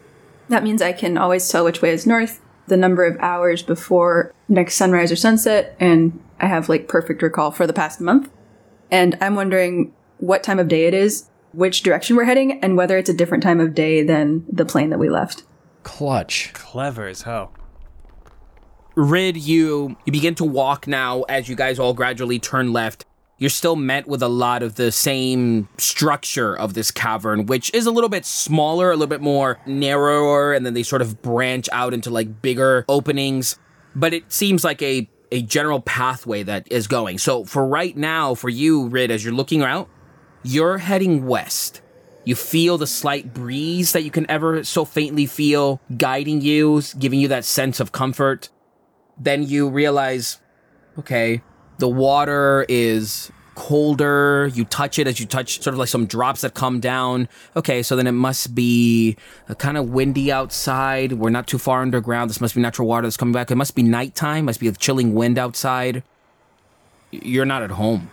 [0.48, 4.32] That means I can always tell which way is north, the number of hours before
[4.48, 8.30] next sunrise or sunset, and I have like perfect recall for the past month.
[8.92, 12.96] And I'm wondering what time of day it is, which direction we're heading, and whether
[12.96, 15.42] it's a different time of day than the plane that we left.
[15.82, 16.52] Clutch.
[16.52, 17.52] Clever as hell.
[18.94, 23.04] Rid, you you begin to walk now as you guys all gradually turn left.
[23.42, 27.86] you're still met with a lot of the same structure of this cavern, which is
[27.86, 31.68] a little bit smaller, a little bit more narrower, and then they sort of branch
[31.72, 33.58] out into like bigger openings.
[33.96, 37.18] But it seems like a a general pathway that is going.
[37.18, 39.88] So for right now, for you, Rid, as you're looking out,
[40.42, 41.80] you're heading west.
[42.24, 47.18] You feel the slight breeze that you can ever so faintly feel guiding you, giving
[47.18, 48.50] you that sense of comfort.
[49.18, 50.38] Then you realize,
[50.98, 51.42] okay,
[51.78, 54.50] the water is colder.
[54.54, 57.28] You touch it as you touch sort of like some drops that come down.
[57.56, 59.16] Okay, so then it must be
[59.48, 61.14] uh, kind of windy outside.
[61.14, 62.30] We're not too far underground.
[62.30, 63.50] This must be natural water that's coming back.
[63.50, 64.46] It must be nighttime.
[64.46, 66.02] Must be a chilling wind outside.
[67.10, 68.10] You're not at home.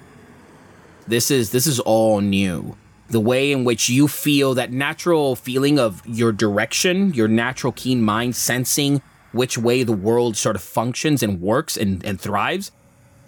[1.08, 2.78] This is this is all new.
[3.10, 8.04] The way in which you feel that natural feeling of your direction, your natural keen
[8.04, 12.72] mind sensing which way the world sort of functions and works and, and thrives.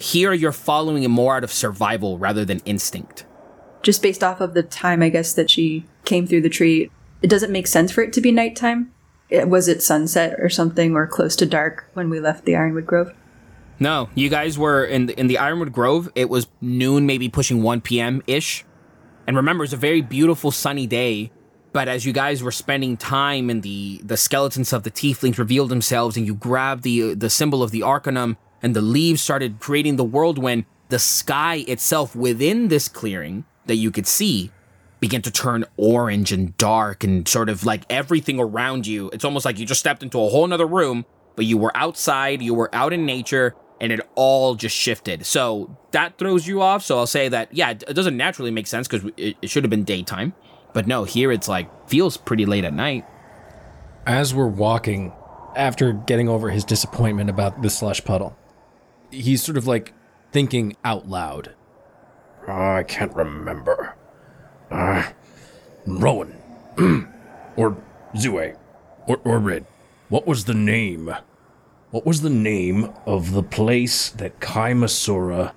[0.01, 3.23] Here you're following it more out of survival rather than instinct.
[3.83, 6.89] Just based off of the time, I guess, that she came through the tree,
[7.21, 8.91] it doesn't make sense for it to be nighttime.
[9.29, 12.87] It, was it sunset or something or close to dark when we left the Ironwood
[12.87, 13.13] Grove?
[13.79, 16.09] No, you guys were in the, in the Ironwood Grove.
[16.15, 18.23] It was noon, maybe pushing 1 p.m.
[18.25, 18.65] ish.
[19.27, 21.31] And remember, it's a very beautiful sunny day.
[21.73, 25.69] But as you guys were spending time and the, the skeletons of the tieflings revealed
[25.69, 29.95] themselves and you grabbed the, the symbol of the Arcanum and the leaves started creating
[29.95, 34.51] the whirlwind, the sky itself within this clearing that you could see
[34.99, 39.09] began to turn orange and dark and sort of like everything around you.
[39.11, 42.41] It's almost like you just stepped into a whole nother room, but you were outside,
[42.41, 45.25] you were out in nature, and it all just shifted.
[45.25, 46.83] So that throws you off.
[46.83, 49.71] So I'll say that, yeah, it doesn't naturally make sense because it, it should have
[49.71, 50.33] been daytime.
[50.71, 53.05] But no, here it's like feels pretty late at night.
[54.05, 55.13] As we're walking,
[55.55, 58.37] after getting over his disappointment about the slush puddle,
[59.11, 59.93] he's sort of like
[60.31, 61.53] thinking out loud.
[62.47, 63.95] Oh, I can't remember.
[64.69, 65.09] Uh,
[65.85, 66.35] Rowan.
[67.55, 67.77] or
[68.15, 68.57] Zue.
[69.07, 69.65] Or, or Rid.
[70.09, 71.13] What was the name?
[71.91, 75.53] What was the name of the place that Kaimasura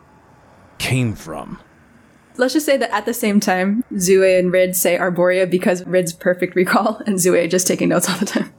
[0.78, 1.60] came from?
[2.36, 6.12] Let's just say that at the same time, Zue and Rid say Arborea because Rid's
[6.12, 8.52] perfect recall and Zue just taking notes all the time.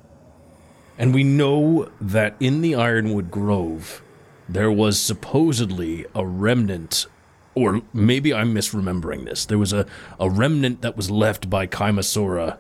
[0.98, 4.02] And we know that in the Ironwood Grove,
[4.48, 7.08] there was supposedly a remnant,
[7.56, 9.46] or maybe I'm misremembering this.
[9.46, 9.86] There was a,
[10.20, 12.58] a remnant that was left by Kaimasura.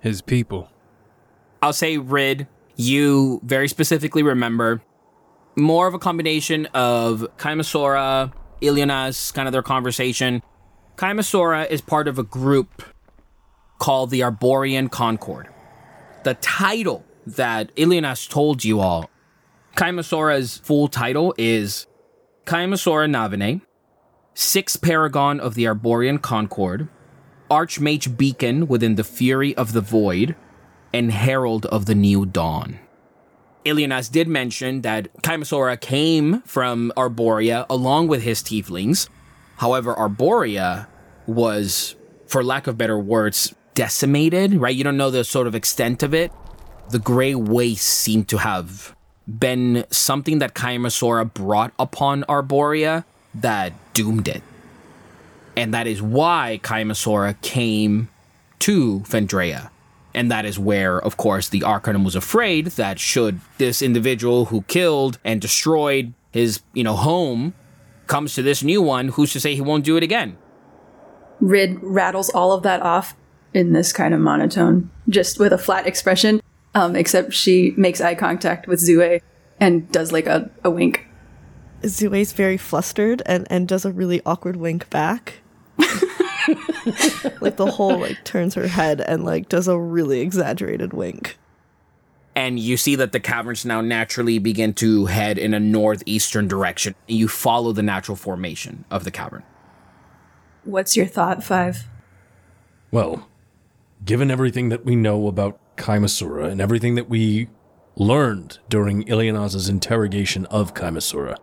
[0.00, 0.68] His people.
[1.60, 2.46] I'll say Rid,
[2.76, 4.82] you very specifically remember
[5.56, 10.42] more of a combination of Kaimasora, Ilionas, kind of their conversation.
[10.96, 12.82] Kaimasora is part of a group
[13.78, 15.48] called the Arborian Concord.
[16.24, 19.10] The title that Ilionas told you all,
[19.76, 21.86] Kaimasora's full title is
[22.46, 23.60] Kaimasora Navine,
[24.32, 26.88] Sixth Paragon of the Arborian Concord,
[27.50, 30.34] Archmage Beacon within the Fury of the Void,
[30.94, 32.78] and Herald of the New Dawn.
[33.66, 39.10] Ilionas did mention that Kaimasora came from Arborea along with his tieflings.
[39.58, 40.86] However, Arborea
[41.26, 44.74] was, for lack of better words, decimated, right?
[44.74, 46.32] You don't know the sort of extent of it.
[46.88, 48.95] The Grey Waste seemed to have
[49.26, 54.42] been something that Kaimasora brought upon Arborea that doomed it.
[55.56, 58.08] And that is why Kaimasora came
[58.60, 59.70] to Fendraeya.
[60.14, 64.62] And that is where, of course, the Arcanum was afraid that should this individual who
[64.62, 67.54] killed and destroyed his, you know, home
[68.06, 70.38] comes to this new one, who's to say he won't do it again?
[71.40, 73.14] Rid rattles all of that off
[73.52, 76.40] in this kind of monotone, just with a flat expression,
[76.76, 79.22] um, except she makes eye contact with Zue
[79.58, 81.06] and does like a, a wink.
[81.82, 85.38] Zue's very flustered and, and does a really awkward wink back.
[87.40, 91.38] like the whole like turns her head and like does a really exaggerated wink.
[92.34, 96.94] And you see that the caverns now naturally begin to head in a northeastern direction.
[97.08, 99.44] You follow the natural formation of the cavern.
[100.64, 101.84] What's your thought, Five?
[102.90, 103.26] Well,
[104.04, 107.48] given everything that we know about Kaimasura and everything that we
[107.96, 111.36] learned during Ilionaz's interrogation of Kaimasura,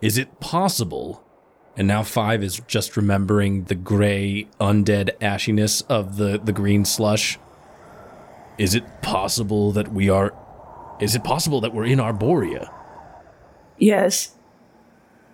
[0.00, 1.24] is it possible
[1.76, 7.38] and now five is just remembering the gray, undead ashiness of the, the green slush.
[8.58, 10.34] Is it possible that we are.
[11.00, 12.70] Is it possible that we're in Arborea?
[13.78, 14.36] Yes.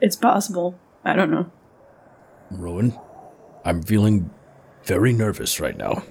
[0.00, 0.78] It's possible.
[1.04, 1.50] I don't know.
[2.50, 2.96] Rowan,
[3.64, 4.30] I'm feeling
[4.84, 6.04] very nervous right now.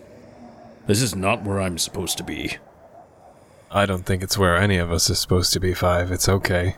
[0.87, 2.57] This is not where I'm supposed to be.
[3.71, 6.11] I don't think it's where any of us is supposed to be, Five.
[6.11, 6.75] It's okay.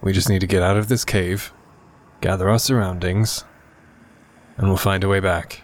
[0.00, 1.52] We just need to get out of this cave,
[2.20, 3.44] gather our surroundings,
[4.56, 5.62] and we'll find a way back.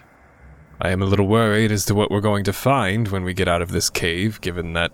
[0.81, 3.47] I am a little worried as to what we're going to find when we get
[3.47, 4.91] out of this cave, given that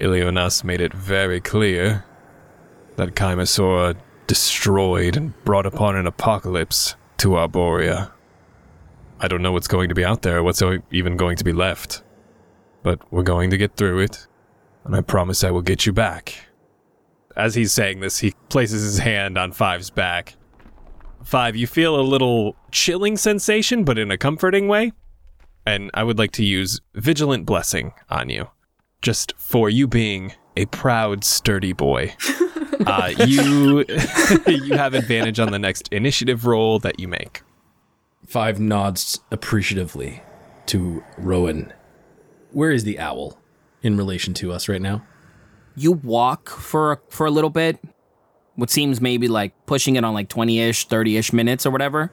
[0.00, 2.04] Ilionas made it very clear
[2.96, 8.12] that Chimasaura destroyed and brought upon an apocalypse to Arborea.
[9.20, 12.02] I don't know what's going to be out there, what's even going to be left.
[12.86, 14.28] But we're going to get through it,
[14.84, 16.46] and I promise I will get you back.
[17.34, 20.36] As he's saying this, he places his hand on Five's back.
[21.24, 24.92] Five, you feel a little chilling sensation, but in a comforting way.
[25.66, 28.50] And I would like to use Vigilant Blessing on you,
[29.02, 32.14] just for you being a proud, sturdy boy.
[32.86, 33.84] uh, you
[34.46, 37.42] you have advantage on the next initiative roll that you make.
[38.28, 40.22] Five nods appreciatively
[40.66, 41.72] to Rowan.
[42.52, 43.38] Where is the owl
[43.82, 45.04] in relation to us right now?
[45.74, 47.78] You walk for for a little bit,
[48.54, 52.10] what seems maybe like pushing it on like 20-ish, 30-ish minutes or whatever.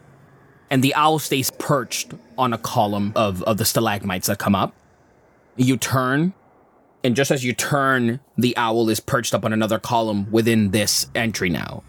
[0.69, 4.75] And the owl stays perched on a column of, of the stalagmites that come up.
[5.55, 6.33] You turn,
[7.03, 11.07] and just as you turn, the owl is perched up on another column within this
[11.13, 11.83] entry now.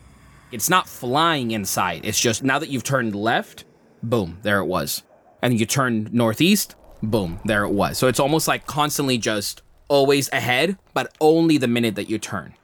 [0.53, 3.65] It's not flying inside, it's just now that you've turned left,
[4.03, 5.03] boom, there it was.
[5.43, 6.77] And you turn northeast,
[7.11, 7.99] boom, there it was.
[7.99, 12.55] So it's almost like constantly just always ahead, but only the minute that you turn.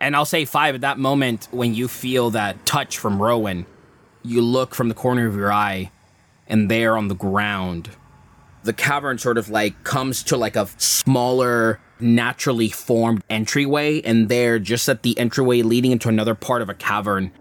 [0.00, 3.66] And I'll say five at that moment when you feel that touch from Rowan,
[4.22, 5.90] you look from the corner of your eye,
[6.46, 7.90] and there on the ground,
[8.64, 14.58] the cavern sort of like comes to like a smaller, naturally formed entryway, and there,
[14.58, 17.32] just at the entryway leading into another part of a cavern,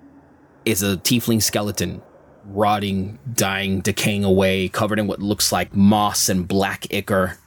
[0.66, 2.02] is a tiefling skeleton,
[2.46, 7.38] rotting, dying, decaying away, covered in what looks like moss and black ichor.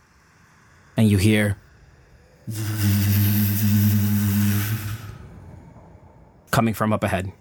[0.97, 1.57] And you hear
[6.51, 7.33] coming from up ahead.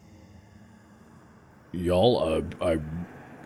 [1.72, 2.80] Y'all, uh, I,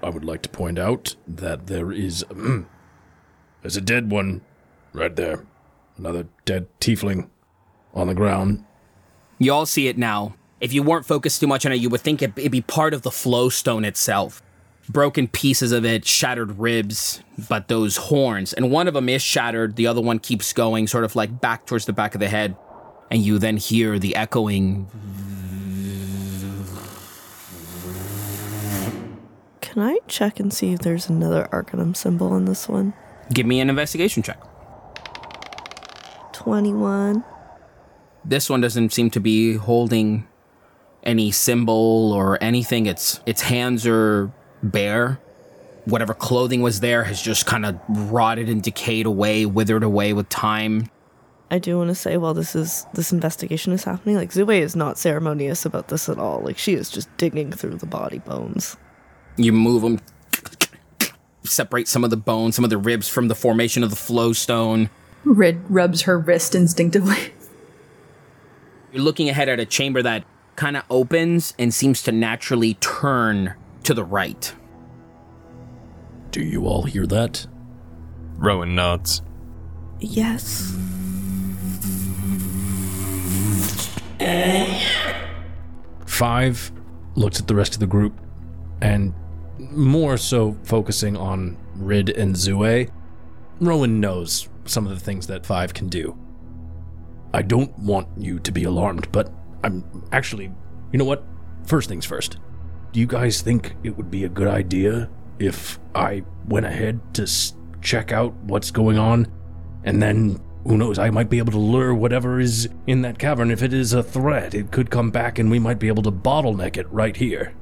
[0.01, 2.23] I would like to point out that there is,
[3.61, 4.41] there's a dead one
[4.93, 5.45] right there.
[5.97, 7.29] Another dead tiefling
[7.93, 8.63] on the ground.
[9.39, 10.35] You all see it now.
[10.59, 12.93] If you weren't focused too much on it, you would think it, it'd be part
[12.93, 14.41] of the flow stone itself.
[14.89, 19.75] Broken pieces of it, shattered ribs, but those horns, and one of them is shattered,
[19.75, 22.55] the other one keeps going, sort of like back towards the back of the head.
[23.11, 24.89] And you then hear the echoing
[29.61, 32.93] Can I check and see if there's another Arcanum symbol in this one?
[33.31, 34.41] Give me an investigation check.
[36.33, 37.23] 21.
[38.25, 40.27] This one doesn't seem to be holding
[41.07, 42.85] any symbol or anything.
[42.85, 44.31] Its its hands are
[44.61, 45.19] bare.
[45.85, 50.27] Whatever clothing was there has just kind of rotted and decayed away, withered away with
[50.27, 50.89] time.
[51.49, 54.75] I do want to say while this is this investigation is happening, like Zue is
[54.75, 56.41] not ceremonious about this at all.
[56.41, 58.75] Like she is just digging through the body bones.
[59.37, 60.01] You move them,
[61.43, 64.33] separate some of the bones, some of the ribs from the formation of the flow
[64.33, 64.89] stone.
[65.23, 67.31] Rid rubs her wrist instinctively.
[68.91, 70.25] You're looking ahead at a chamber that
[70.57, 73.53] kind of opens and seems to naturally turn
[73.83, 74.53] to the right.
[76.31, 77.47] Do you all hear that?
[78.35, 79.21] Rowan nods.
[79.99, 80.75] Yes.
[86.05, 86.71] Five
[87.15, 88.19] looks at the rest of the group
[88.81, 89.13] and
[89.59, 92.89] more so focusing on Rid and Zue.
[93.59, 96.17] Rowan knows some of the things that Five can do.
[97.33, 99.31] I don't want you to be alarmed, but
[99.63, 100.51] I'm actually,
[100.91, 101.23] you know what?
[101.65, 102.37] First things first.
[102.91, 107.23] Do you guys think it would be a good idea if I went ahead to
[107.23, 109.27] s- check out what's going on?
[109.83, 113.51] And then, who knows, I might be able to lure whatever is in that cavern.
[113.51, 116.11] If it is a threat, it could come back and we might be able to
[116.11, 117.53] bottleneck it right here.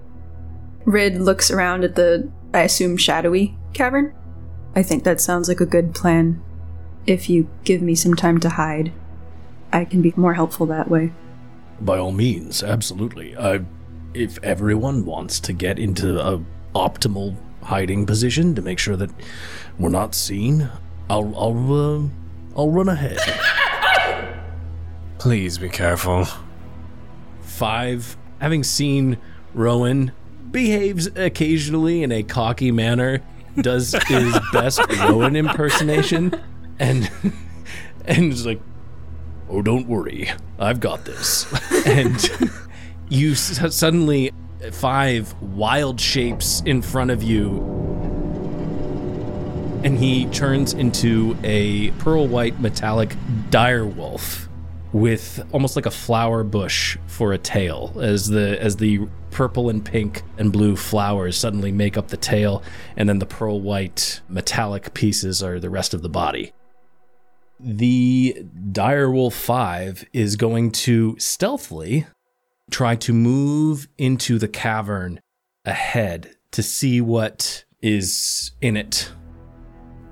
[0.86, 4.14] Rid looks around at the, I assume, shadowy cavern.
[4.76, 6.42] I think that sounds like a good plan.
[7.08, 8.92] If you give me some time to hide,
[9.74, 11.12] I can be more helpful that way.
[11.82, 13.36] By all means, absolutely.
[13.36, 13.60] Uh,
[14.14, 16.42] if everyone wants to get into a
[16.74, 19.10] optimal hiding position to make sure that
[19.78, 20.70] we're not seen,
[21.10, 22.08] I'll I'll uh,
[22.56, 23.20] I'll run ahead.
[25.18, 26.28] Please be careful.
[27.42, 29.18] Five, having seen
[29.54, 30.12] Rowan
[30.52, 33.22] behaves occasionally in a cocky manner,
[33.60, 36.40] does his best Rowan impersonation,
[36.80, 37.10] and
[38.06, 38.62] and is like,
[39.50, 40.30] "Oh, don't worry,
[40.60, 41.46] I've got this."
[41.86, 42.52] and
[43.10, 44.32] you s- suddenly
[44.72, 47.60] five wild shapes in front of you,
[49.84, 53.16] and he turns into a pearl white metallic
[53.50, 54.50] dire wolf
[54.92, 59.84] with almost like a flower bush for a tail as the as the purple and
[59.84, 62.64] pink and blue flowers suddenly make up the tail
[62.96, 66.54] and then the pearl white metallic pieces are the rest of the body.
[67.68, 72.06] The direwolf 5 is going to stealthily
[72.70, 75.20] try to move into the cavern
[75.66, 79.12] ahead to see what is in it.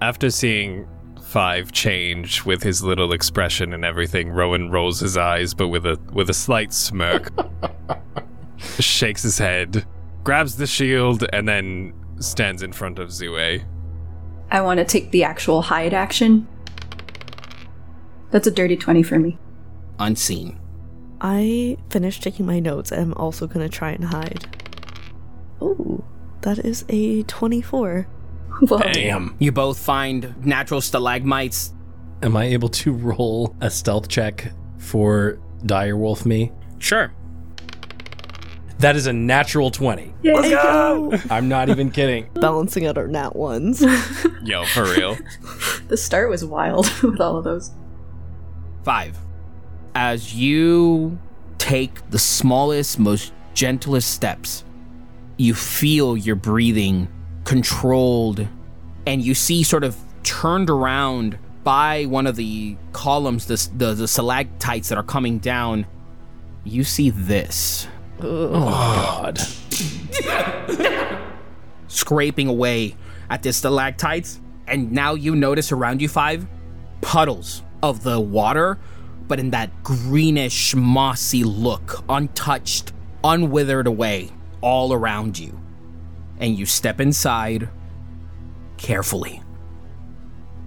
[0.01, 0.87] After seeing
[1.33, 5.97] Five change with his little expression and everything, Rowan rolls his eyes, but with a
[6.11, 7.31] with a slight smirk,
[8.79, 9.83] shakes his head,
[10.23, 13.63] grabs the shield, and then stands in front of Zue.
[14.51, 16.47] I want to take the actual hide action.
[18.33, 19.37] That's a dirty 20 for me.
[19.99, 20.59] Unseen.
[21.21, 24.43] I finished taking my notes and I'm also going to try and hide.
[25.61, 26.03] Oh,
[26.41, 28.07] that is a 24.
[28.61, 28.79] Whoa.
[28.91, 29.35] Damn.
[29.37, 31.75] You both find natural stalagmites.
[32.23, 36.51] Am I able to roll a stealth check for direwolf me?
[36.79, 37.13] Sure.
[38.79, 40.11] That is a natural 20.
[40.23, 41.13] Let's go!
[41.29, 42.29] I'm not even kidding.
[42.33, 43.81] Balancing out our nat ones.
[44.43, 45.17] Yo, for real.
[45.87, 47.69] The start was wild with all of those.
[48.83, 49.17] Five.
[49.95, 51.17] As you
[51.57, 54.63] take the smallest, most gentlest steps,
[55.37, 57.07] you feel your breathing
[57.45, 58.47] controlled,
[59.05, 64.07] and you see sort of turned around by one of the columns, the, the, the
[64.07, 65.85] stalactites that are coming down.
[66.65, 67.87] You see this
[68.21, 69.39] oh, God.
[71.87, 72.95] scraping away
[73.29, 76.45] at the stalactites, and now you notice around you five
[77.01, 78.79] puddles of the water,
[79.27, 84.31] but in that greenish, mossy look, untouched, unwithered away,
[84.61, 85.59] all around you.
[86.39, 87.69] And you step inside
[88.77, 89.43] carefully.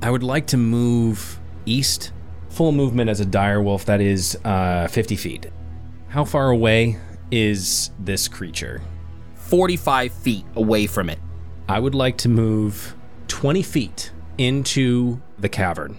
[0.02, 2.12] I would like to move east.
[2.50, 5.46] Full movement as a dire wolf, that is uh, 50 feet.
[6.08, 6.98] How far away
[7.30, 8.82] is this creature?
[9.34, 11.18] 45 feet away from it.
[11.68, 12.94] I would like to move
[13.28, 15.98] 20 feet into the cavern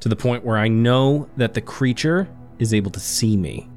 [0.00, 2.28] to the point where I know that the creature
[2.58, 3.68] is able to see me.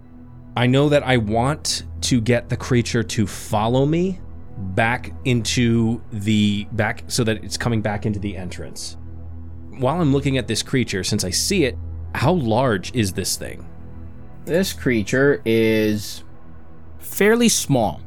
[0.56, 4.20] I know that I want to get the creature to follow me
[4.58, 8.98] back into the back so that it's coming back into the entrance.
[9.70, 11.78] While I'm looking at this creature, since I see it,
[12.14, 13.68] how large is this thing?
[14.46, 16.24] This creature is
[17.00, 18.02] fairly small,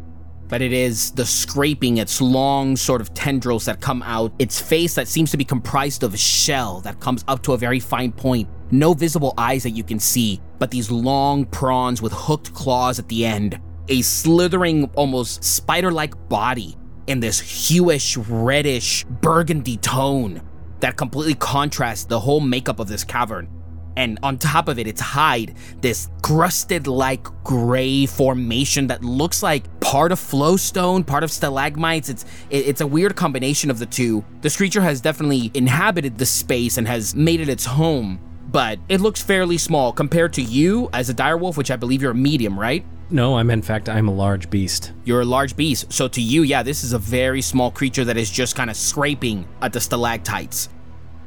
[0.48, 4.94] but it is the scraping, its long sort of tendrils that come out, its face
[4.94, 8.12] that seems to be comprised of a shell that comes up to a very fine
[8.12, 8.48] point.
[8.70, 13.08] No visible eyes that you can see, but these long prawns with hooked claws at
[13.08, 16.76] the end, a slithering, almost spider like body
[17.06, 20.42] in this hewish, reddish, burgundy tone
[20.80, 23.48] that completely contrasts the whole makeup of this cavern
[23.96, 29.64] and on top of it, its hide, this crusted like gray formation that looks like
[29.80, 32.08] part of flowstone, part of stalagmites.
[32.08, 34.24] It's it, it's a weird combination of the two.
[34.40, 38.18] This creature has definitely inhabited the space and has made it its home,
[38.50, 42.12] but it looks fairly small compared to you as a direwolf, which I believe you're
[42.12, 42.84] a medium, right?
[43.10, 44.92] No, I'm in fact I'm a large beast.
[45.04, 45.92] You're a large beast.
[45.92, 48.76] So to you, yeah, this is a very small creature that is just kind of
[48.76, 50.68] scraping at the stalactites.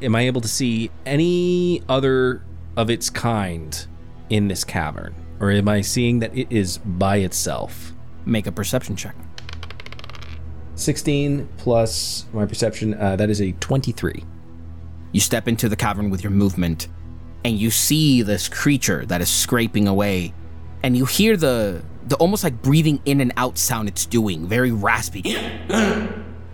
[0.02, 2.44] Am I able to see any other
[2.78, 3.86] of its kind
[4.30, 5.14] in this cavern?
[5.40, 7.94] Or am I seeing that it is by itself?
[8.26, 9.16] Make a perception check.
[10.76, 14.24] 16 plus my perception, uh, that is a 23.
[15.12, 16.88] You step into the cavern with your movement,
[17.44, 20.34] and you see this creature that is scraping away,
[20.84, 24.72] and you hear the the almost like breathing in and out sound it's doing, very
[24.72, 25.24] raspy,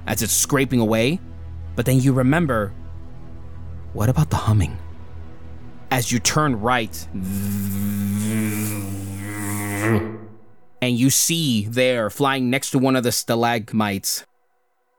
[0.08, 1.20] as it's scraping away.
[1.76, 2.74] But then you remember,
[3.94, 4.78] what about the humming?
[5.94, 7.08] As you turn right,
[10.82, 14.26] and you see there, flying next to one of the stalagmites,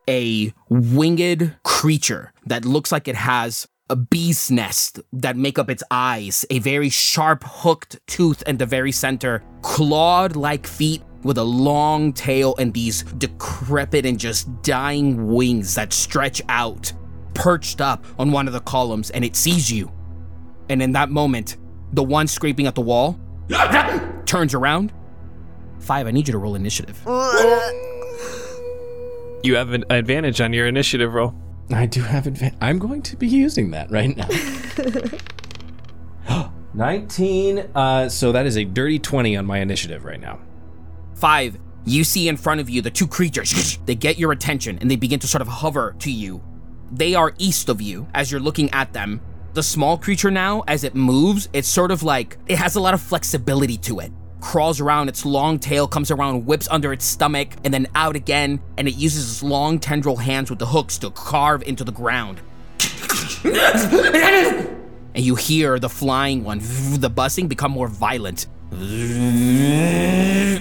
[0.08, 5.82] a winged creature that looks like it has a bee's nest that make up its
[5.90, 11.42] eyes, a very sharp hooked tooth in the very center, clawed like feet with a
[11.42, 16.92] long tail and these decrepit and just dying wings that stretch out,
[17.34, 19.90] perched up on one of the columns, and it sees you.
[20.68, 21.56] And in that moment,
[21.92, 23.18] the one scraping at the wall
[24.26, 24.92] turns around.
[25.80, 27.00] Five, I need you to roll initiative.
[29.42, 31.34] You have an advantage on your initiative roll.
[31.70, 32.58] I do have advantage.
[32.60, 34.28] I'm going to be using that right now.
[36.74, 37.58] 19.
[37.74, 40.40] Uh, so that is a dirty 20 on my initiative right now.
[41.14, 43.78] Five, you see in front of you the two creatures.
[43.86, 46.42] They get your attention and they begin to sort of hover to you.
[46.90, 49.20] They are east of you as you're looking at them.
[49.54, 52.92] The small creature now, as it moves, it's sort of like it has a lot
[52.92, 54.10] of flexibility to it.
[54.40, 58.60] Crawls around, its long tail comes around, whips under its stomach, and then out again,
[58.76, 62.40] and it uses its long tendril hands with the hooks to carve into the ground.
[65.14, 66.58] and you hear the flying one,
[66.98, 68.48] the buzzing, become more violent.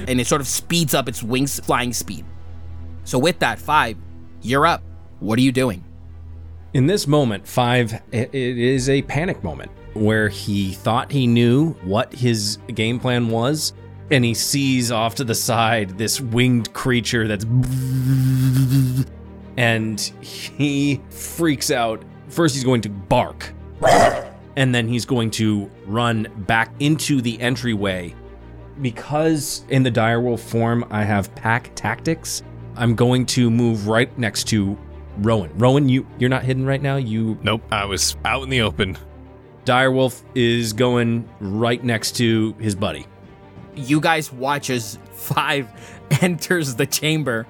[0.05, 2.25] And it sort of speeds up its wings flying speed.
[3.05, 3.97] So, with that, five,
[4.41, 4.83] you're up.
[5.19, 5.83] What are you doing?
[6.73, 12.11] In this moment, Five, it is a panic moment where he thought he knew what
[12.11, 13.73] his game plan was,
[14.09, 17.45] and he sees off to the side this winged creature that's.
[19.55, 22.03] And he freaks out.
[22.29, 23.53] First, he's going to bark,
[24.55, 28.15] and then he's going to run back into the entryway.
[28.81, 32.41] Because in the direwolf form, I have pack tactics,
[32.75, 34.75] I'm going to move right next to
[35.17, 35.51] Rowan.
[35.57, 36.95] Rowan, you you're not hidden right now.
[36.97, 38.97] You Nope, I was out in the open.
[39.65, 43.05] Direwolf is going right next to his buddy.
[43.75, 45.69] You guys watch as Five
[46.21, 47.47] enters the chamber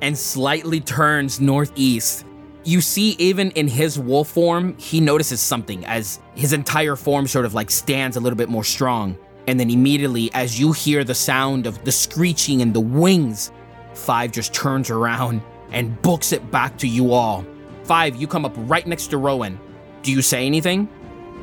[0.00, 2.24] and slightly turns northeast.
[2.64, 7.44] You see, even in his wolf form, he notices something as his entire form sort
[7.44, 9.18] of like stands a little bit more strong.
[9.48, 13.50] And then immediately, as you hear the sound of the screeching and the wings,
[13.94, 17.44] Five just turns around and books it back to you all.
[17.84, 19.58] Five, you come up right next to Rowan.
[20.02, 20.88] Do you say anything?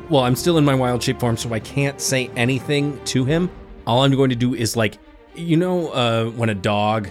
[0.08, 3.50] Well, I'm still in my wild shape form, so I can't say anything to him.
[3.86, 4.98] All I'm going to do is like,
[5.34, 7.10] you know, uh, when a dog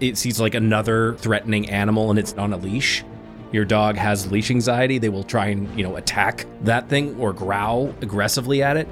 [0.00, 3.04] it sees like another threatening animal and it's on a leash.
[3.52, 4.98] Your dog has leash anxiety.
[4.98, 8.88] They will try and you know attack that thing or growl aggressively at it.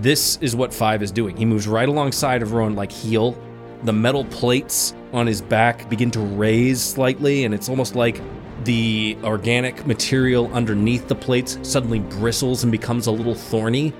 [0.00, 1.36] This is what Five is doing.
[1.36, 3.38] He moves right alongside of Rowan like heel.
[3.82, 8.20] The metal plates on his back begin to raise slightly, and it's almost like
[8.64, 13.92] the organic material underneath the plates suddenly bristles and becomes a little thorny.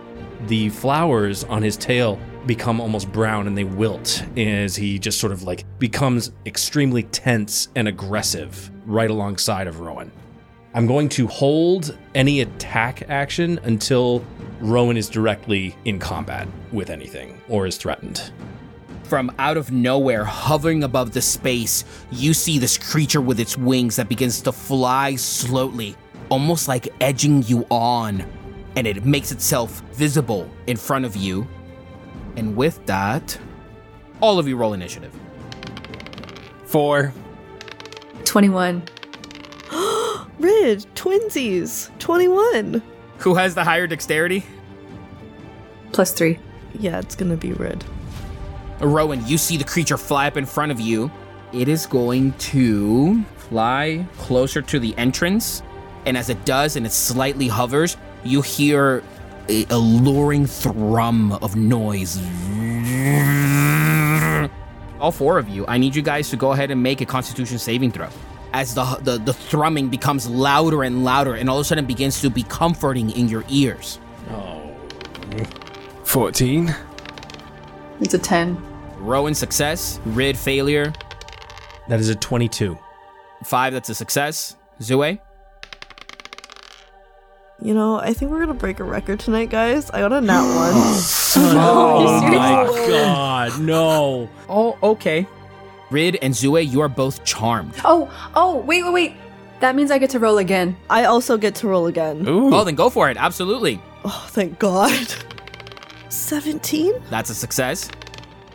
[0.46, 5.32] The flowers on his tail become almost brown and they wilt as he just sort
[5.32, 10.10] of like becomes extremely tense and aggressive right alongside of Rowan.
[10.74, 14.24] I'm going to hold any attack action until
[14.60, 18.32] Rowan is directly in combat with anything or is threatened.
[19.05, 23.96] From out of nowhere, hovering above the space, you see this creature with its wings
[23.96, 25.94] that begins to fly slowly,
[26.30, 28.24] almost like edging you on.
[28.76, 31.46] And it makes itself visible in front of you.
[32.36, 33.38] And with that,
[34.22, 35.14] all of you roll initiative.
[36.64, 37.12] Four.
[38.24, 38.82] 21.
[40.38, 42.82] Rid, twinsies, 21.
[43.18, 44.44] Who has the higher dexterity?
[45.92, 46.38] Plus 3.
[46.80, 47.84] Yeah, it's gonna be Rid.
[48.87, 51.11] Rowan, you see the creature fly up in front of you.
[51.53, 55.62] It is going to fly closer to the entrance.
[56.07, 59.03] And as it does and it slightly hovers, you hear
[59.49, 62.18] a alluring thrum of noise.
[65.01, 67.59] All four of you, I need you guys to go ahead and make a constitution
[67.59, 68.09] saving throw.
[68.53, 72.20] As the, the, the thrumming becomes louder and louder, and all of a sudden begins
[72.20, 73.99] to be comforting in your ears.
[74.30, 74.74] Oh.
[76.05, 76.74] 14.
[78.01, 78.73] It's a 10.
[79.05, 80.00] Rowan, success.
[80.07, 80.92] Rid, failure.
[81.88, 82.78] That is a 22.
[83.44, 84.57] Five, that's a success.
[84.80, 85.18] Zue?
[87.62, 89.90] You know, I think we're gonna break a record tonight, guys.
[89.90, 90.72] I got a nat one.
[91.57, 94.28] Oh my god, no.
[94.48, 95.26] Oh, okay.
[95.90, 97.74] Rid and Zue, you are both charmed.
[97.84, 99.12] Oh, oh, wait, wait, wait.
[99.61, 100.76] That means I get to roll again.
[100.90, 102.26] I also get to roll again.
[102.26, 102.52] Ooh.
[102.55, 103.16] Oh, then go for it.
[103.16, 103.80] Absolutely.
[104.05, 105.14] Oh, thank God.
[106.09, 106.92] 17?
[107.11, 107.88] That's a success.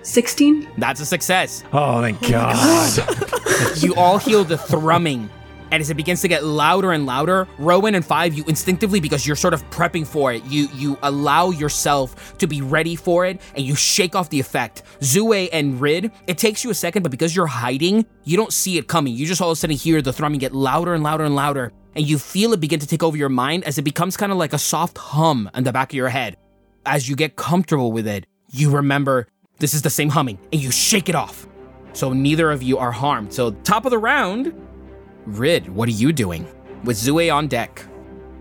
[0.03, 0.67] 16?
[0.77, 1.63] That's a success.
[1.73, 3.05] Oh, thank God.
[3.77, 5.29] You all hear the thrumming.
[5.71, 9.27] And as it begins to get louder and louder, Rowan and Five, you instinctively, because
[9.27, 13.39] you're sort of prepping for it, you you allow yourself to be ready for it,
[13.55, 14.83] and you shake off the effect.
[15.01, 18.77] Zue and Rid, it takes you a second, but because you're hiding, you don't see
[18.77, 19.13] it coming.
[19.13, 21.71] You just all of a sudden hear the thrumming get louder and louder and louder,
[21.95, 24.37] and you feel it begin to take over your mind as it becomes kind of
[24.37, 26.37] like a soft hum in the back of your head.
[26.85, 29.27] As you get comfortable with it, you remember
[29.59, 31.47] this is the same humming, and you shake it off.
[31.93, 33.33] So neither of you are harmed.
[33.33, 34.53] So top of the round,
[35.25, 36.47] Rid, what are you doing?
[36.83, 37.85] With Zue on deck.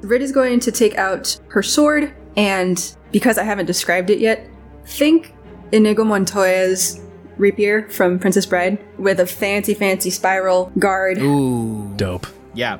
[0.01, 4.49] Rid is going to take out her sword, and because I haven't described it yet,
[4.85, 5.35] think
[5.73, 7.01] Inigo Montoya's
[7.37, 11.19] rapier from Princess Bride with a fancy, fancy spiral guard.
[11.19, 11.93] Ooh.
[11.97, 12.27] Dope.
[12.55, 12.79] Yeah.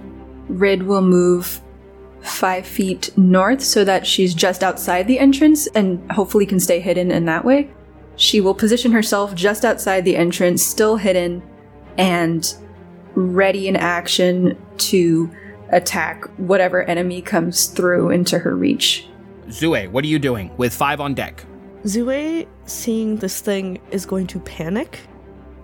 [0.49, 1.61] Rid will move
[2.21, 7.11] five feet north so that she's just outside the entrance and hopefully can stay hidden
[7.11, 7.71] in that way.
[8.19, 11.41] She will position herself just outside the entrance, still hidden,
[11.97, 12.53] and
[13.15, 15.31] ready in action to
[15.71, 19.07] attack whatever enemy comes through into her reach.
[19.49, 21.45] Zue, what are you doing with five on deck?
[21.85, 25.01] Zue, seeing this thing, is going to panic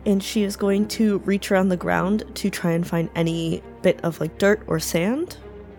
[0.07, 3.99] and she is going to reach around the ground to try and find any bit
[4.05, 5.39] of like dirt or sand.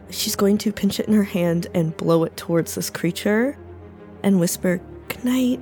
[0.09, 3.57] She's going to pinch it in her hand and blow it towards this creature
[4.23, 5.59] and whisper, Good night.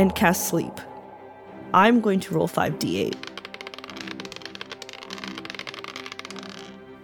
[0.00, 0.80] And cast sleep.
[1.74, 3.14] I'm going to roll 5d8.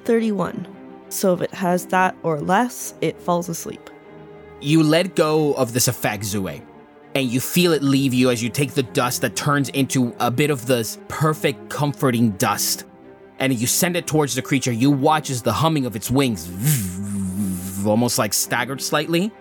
[0.07, 0.67] 31.
[1.11, 3.91] So if it has that or less, it falls asleep.
[4.63, 6.63] You let go of this effect, Zue,
[7.15, 10.31] and you feel it leave you as you take the dust that turns into a
[10.31, 12.87] bit of this perfect, comforting dust.
[13.39, 14.73] And you send it towards the creature.
[14.73, 16.49] You watch as the humming of its wings
[17.87, 19.33] almost like staggered slightly,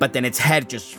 [0.00, 0.96] but then its head just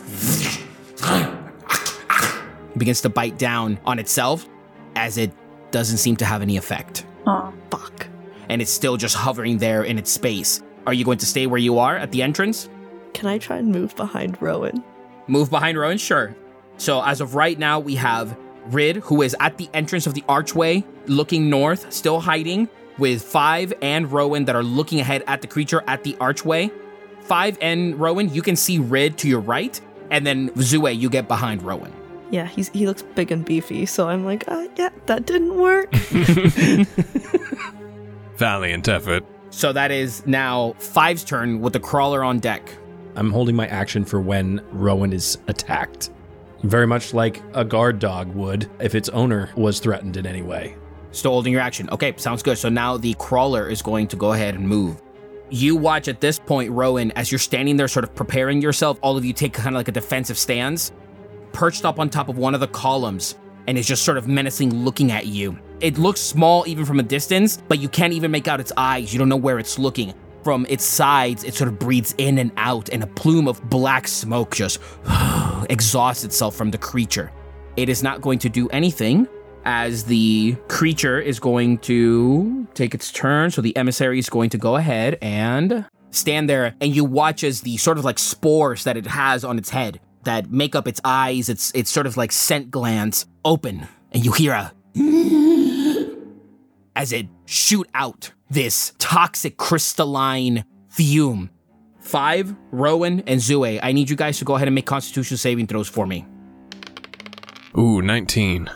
[2.78, 4.48] begins to bite down on itself
[4.96, 5.32] as it
[5.70, 7.06] doesn't seem to have any effect.
[7.26, 8.06] Oh, fuck.
[8.48, 10.62] And it's still just hovering there in its space.
[10.86, 12.68] Are you going to stay where you are at the entrance?
[13.12, 14.82] Can I try and move behind Rowan?
[15.26, 15.98] Move behind Rowan?
[15.98, 16.34] Sure.
[16.78, 20.24] So as of right now, we have Rid, who is at the entrance of the
[20.28, 22.68] archway, looking north, still hiding,
[22.98, 26.70] with Five and Rowan that are looking ahead at the creature at the archway.
[27.20, 29.78] Five and Rowan, you can see Rid to your right,
[30.10, 31.92] and then Zue, you get behind Rowan.
[32.30, 35.92] Yeah, he's he looks big and beefy, so I'm like, uh, yeah, that didn't work.
[38.36, 39.24] Valiant effort.
[39.50, 42.70] So that is now Five's turn with the crawler on deck.
[43.16, 46.10] I'm holding my action for when Rowan is attacked.
[46.62, 50.76] Very much like a guard dog would if its owner was threatened in any way.
[51.12, 51.88] Still holding your action.
[51.90, 52.58] Okay, sounds good.
[52.58, 55.00] So now the crawler is going to go ahead and move.
[55.50, 58.98] You watch at this point, Rowan, as you're standing there, sort of preparing yourself.
[59.02, 60.92] All of you take kind of like a defensive stance,
[61.58, 63.34] perched up on top of one of the columns,
[63.66, 65.58] and is just sort of menacing looking at you.
[65.80, 69.12] It looks small even from a distance, but you can't even make out its eyes.
[69.12, 70.14] You don't know where it's looking.
[70.44, 74.06] From its sides, it sort of breathes in and out, and a plume of black
[74.06, 74.78] smoke just
[75.68, 77.32] exhausts itself from the creature.
[77.76, 79.26] It is not going to do anything
[79.64, 83.50] as the creature is going to take its turn.
[83.50, 87.62] So the emissary is going to go ahead and stand there, and you watch as
[87.62, 89.98] the sort of like spores that it has on its head
[90.28, 94.32] that make up its eyes, its its sort of like scent glands open, and you
[94.32, 94.72] hear a
[96.94, 101.48] as it shoot out this toxic crystalline fume.
[102.00, 105.66] Five, Rowan, and Zue, I need you guys to go ahead and make constitution saving
[105.66, 106.26] throws for me.
[107.76, 108.68] Ooh, 19.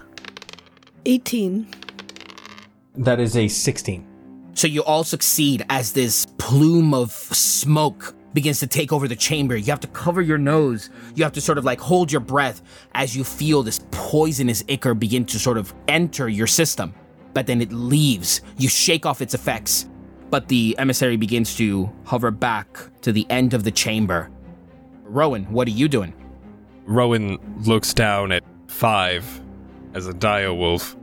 [1.04, 1.66] 18.
[2.94, 4.06] That is a 16.
[4.54, 9.56] So you all succeed as this plume of smoke begins to take over the chamber.
[9.56, 10.90] You have to cover your nose.
[11.14, 12.62] You have to sort of like hold your breath
[12.94, 16.94] as you feel this poisonous ichor begin to sort of enter your system.
[17.34, 18.42] But then it leaves.
[18.58, 19.88] You shake off its effects.
[20.30, 24.30] But the emissary begins to hover back to the end of the chamber.
[25.02, 26.14] Rowan, what are you doing?
[26.86, 29.42] Rowan looks down at five
[29.94, 30.96] as a dire wolf.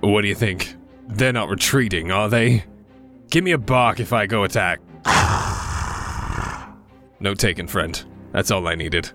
[0.00, 0.74] What do you think?
[1.08, 2.64] They're not retreating, are they?
[3.30, 4.80] Give me a bark if I go attack.
[7.22, 8.04] No taken, friend.
[8.32, 9.08] That's all I needed.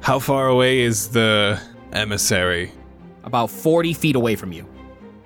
[0.00, 1.60] How far away is the
[1.92, 2.70] emissary?
[3.24, 4.64] About 40 feet away from you.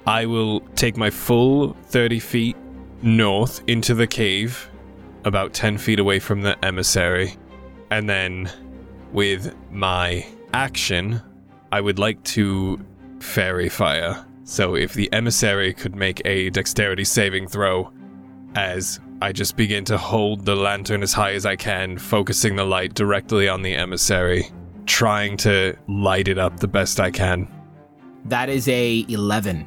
[0.06, 2.56] I will take my full 30 feet
[3.02, 4.70] north into the cave,
[5.26, 7.36] about 10 feet away from the emissary.
[7.90, 8.50] And then,
[9.12, 11.20] with my action,
[11.70, 12.80] I would like to
[13.20, 14.24] faerie fire.
[14.44, 17.92] So if the emissary could make a dexterity saving throw,
[18.54, 22.64] as I just begin to hold the lantern as high as I can, focusing the
[22.64, 24.50] light directly on the emissary,
[24.84, 27.46] trying to light it up the best I can.
[28.24, 29.64] That is a 11.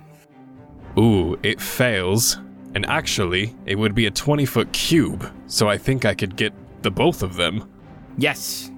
[0.97, 2.37] Ooh, it fails.
[2.73, 6.51] And actually, it would be a 20 foot cube, so I think I could get
[6.81, 7.71] the both of them.
[8.17, 8.73] Yes,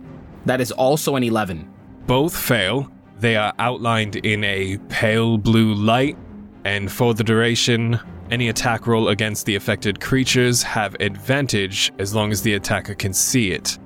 [0.45, 1.67] that is also an 11.
[2.05, 2.91] Both fail.
[3.19, 6.19] They are outlined in a pale blue light,
[6.65, 7.99] and for the duration,
[8.30, 13.13] any attack roll against the affected creatures have advantage as long as the attacker can
[13.13, 13.78] see it.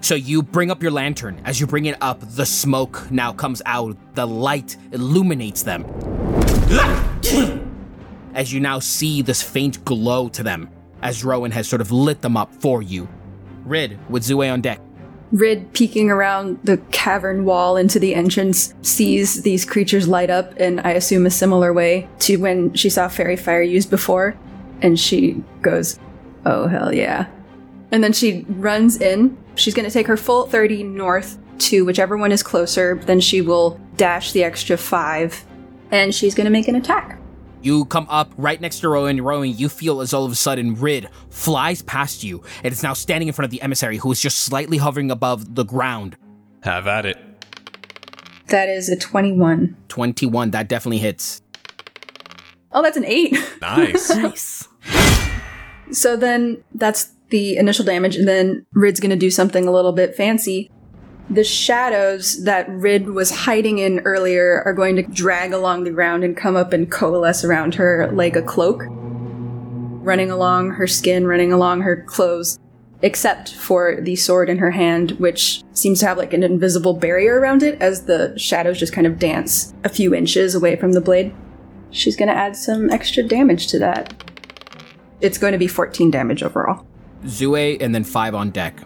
[0.00, 1.40] So you bring up your lantern.
[1.44, 3.96] As you bring it up, the smoke now comes out.
[4.14, 5.84] The light illuminates them.
[8.32, 10.70] As you now see this faint glow to them,
[11.02, 13.08] as Rowan has sort of lit them up for you.
[13.64, 14.80] Rid, with Zue on deck.
[15.32, 20.80] Rid, peeking around the cavern wall into the entrance, sees these creatures light up in,
[20.80, 24.36] I assume, a similar way to when she saw faerie fire used before.
[24.82, 25.98] And she goes,
[26.44, 27.26] Oh, hell yeah.
[27.92, 29.36] And then she runs in.
[29.54, 32.94] She's going to take her full 30 north to whichever one is closer.
[33.04, 35.44] Then she will dash the extra five.
[35.90, 37.19] And she's going to make an attack.
[37.62, 39.20] You come up right next to Rowan.
[39.22, 42.94] Rowan, you feel as all of a sudden Rid flies past you and is now
[42.94, 46.16] standing in front of the emissary who is just slightly hovering above the ground.
[46.62, 47.18] Have at it.
[48.48, 49.76] That is a 21.
[49.88, 51.42] 21, that definitely hits.
[52.72, 53.36] Oh, that's an 8.
[53.60, 54.10] Nice.
[54.16, 54.68] Nice.
[55.92, 60.14] So then that's the initial damage, and then Rid's gonna do something a little bit
[60.14, 60.70] fancy.
[61.30, 66.24] The shadows that Rid was hiding in earlier are going to drag along the ground
[66.24, 71.52] and come up and coalesce around her like a cloak, running along her skin, running
[71.52, 72.58] along her clothes,
[73.02, 77.38] except for the sword in her hand, which seems to have like an invisible barrier
[77.38, 81.00] around it as the shadows just kind of dance a few inches away from the
[81.00, 81.32] blade.
[81.92, 84.20] She's gonna add some extra damage to that.
[85.20, 86.86] It's going to be 14 damage overall.
[87.24, 88.82] Zue and then 5 on deck.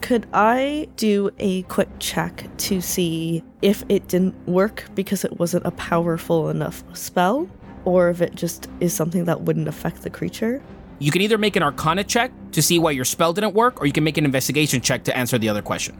[0.00, 5.66] Could I do a quick check to see if it didn't work because it wasn't
[5.66, 7.48] a powerful enough spell,
[7.84, 10.62] or if it just is something that wouldn't affect the creature?
[10.98, 13.86] You can either make an arcana check to see why your spell didn't work, or
[13.86, 15.98] you can make an investigation check to answer the other question.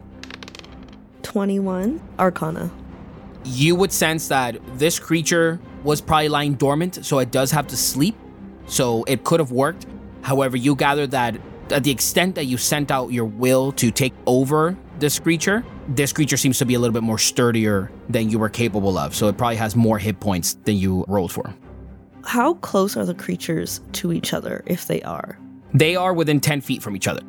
[1.23, 2.71] 21 Arcana.
[3.45, 7.77] You would sense that this creature was probably lying dormant, so it does have to
[7.77, 8.17] sleep,
[8.67, 9.87] so it could have worked.
[10.23, 11.37] However, you gather that
[11.73, 16.13] at the extent that you sent out your will to take over this creature, this
[16.13, 19.29] creature seems to be a little bit more sturdier than you were capable of, so
[19.29, 21.55] it probably has more hit points than you rolled for.
[22.25, 25.39] How close are the creatures to each other, if they are?
[25.75, 27.23] They are within 10 feet from each other.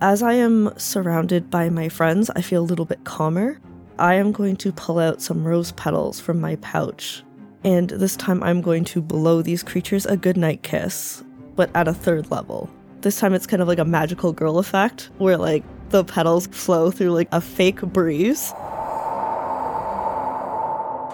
[0.00, 3.58] As I am surrounded by my friends, I feel a little bit calmer.
[3.98, 7.22] I am going to pull out some rose petals from my pouch,
[7.64, 11.94] and this time I'm going to blow these creatures a goodnight kiss, but at a
[11.94, 12.68] third level.
[13.06, 16.90] This time it's kind of like a magical girl effect, where like the petals flow
[16.90, 18.48] through like a fake breeze.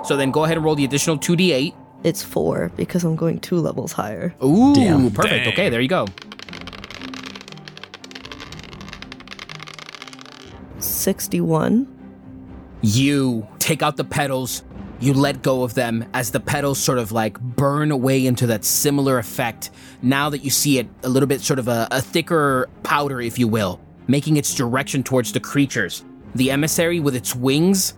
[0.08, 1.74] So then go ahead and roll the additional 2d8.
[2.02, 4.34] It's four because I'm going two levels higher.
[4.42, 5.10] Ooh, Damn.
[5.10, 5.44] perfect.
[5.44, 5.52] Dang.
[5.52, 6.06] Okay, there you go.
[10.78, 11.86] 61.
[12.80, 14.64] You take out the petals,
[15.02, 18.64] you let go of them as the petals sort of like burn away into that
[18.64, 19.70] similar effect.
[20.00, 23.36] Now that you see it a little bit sort of a, a thicker powder, if
[23.36, 26.04] you will, making its direction towards the creatures.
[26.36, 27.94] The emissary with its wings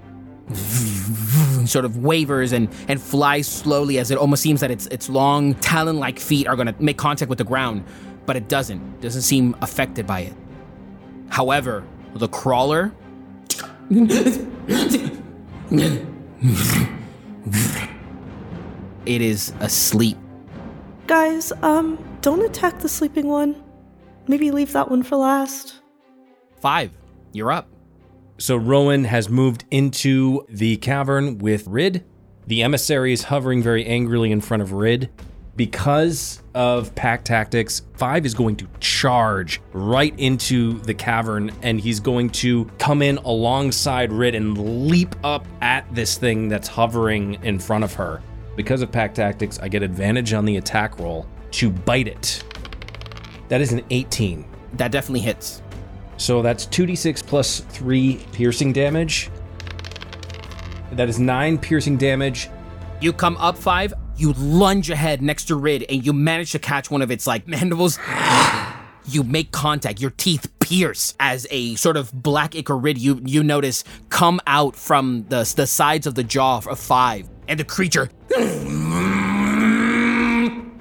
[1.66, 5.54] sort of wavers and, and flies slowly as it almost seems that its its long
[5.56, 7.84] talon-like feet are gonna make contact with the ground,
[8.24, 9.02] but it doesn't.
[9.02, 10.32] Doesn't seem affected by it.
[11.28, 11.84] However,
[12.14, 12.94] the crawler
[19.06, 20.18] it is asleep.
[21.06, 23.62] Guys, um, don't attack the sleeping one.
[24.26, 25.80] Maybe leave that one for last.
[26.60, 26.90] Five,
[27.32, 27.68] you're up.
[28.38, 32.04] So Rowan has moved into the cavern with Rid.
[32.46, 35.10] The emissary is hovering very angrily in front of Rid.
[35.56, 42.00] Because of pack tactics, Five is going to charge right into the cavern and he's
[42.00, 47.60] going to come in alongside Rid and leap up at this thing that's hovering in
[47.60, 48.20] front of her.
[48.56, 52.42] Because of pack tactics, I get advantage on the attack roll to bite it.
[53.48, 54.44] That is an 18.
[54.74, 55.62] That definitely hits.
[56.16, 59.30] So that's 2d6 plus 3 piercing damage.
[60.92, 62.48] That is 9 piercing damage.
[63.00, 66.90] You come up five, you lunge ahead next to Rid, and you manage to catch
[66.90, 67.98] one of its like mandibles.
[69.06, 73.42] You make contact, your teeth pierce as a sort of black ichor Rid you you
[73.42, 78.08] notice come out from the the sides of the jaw of five, and the creature.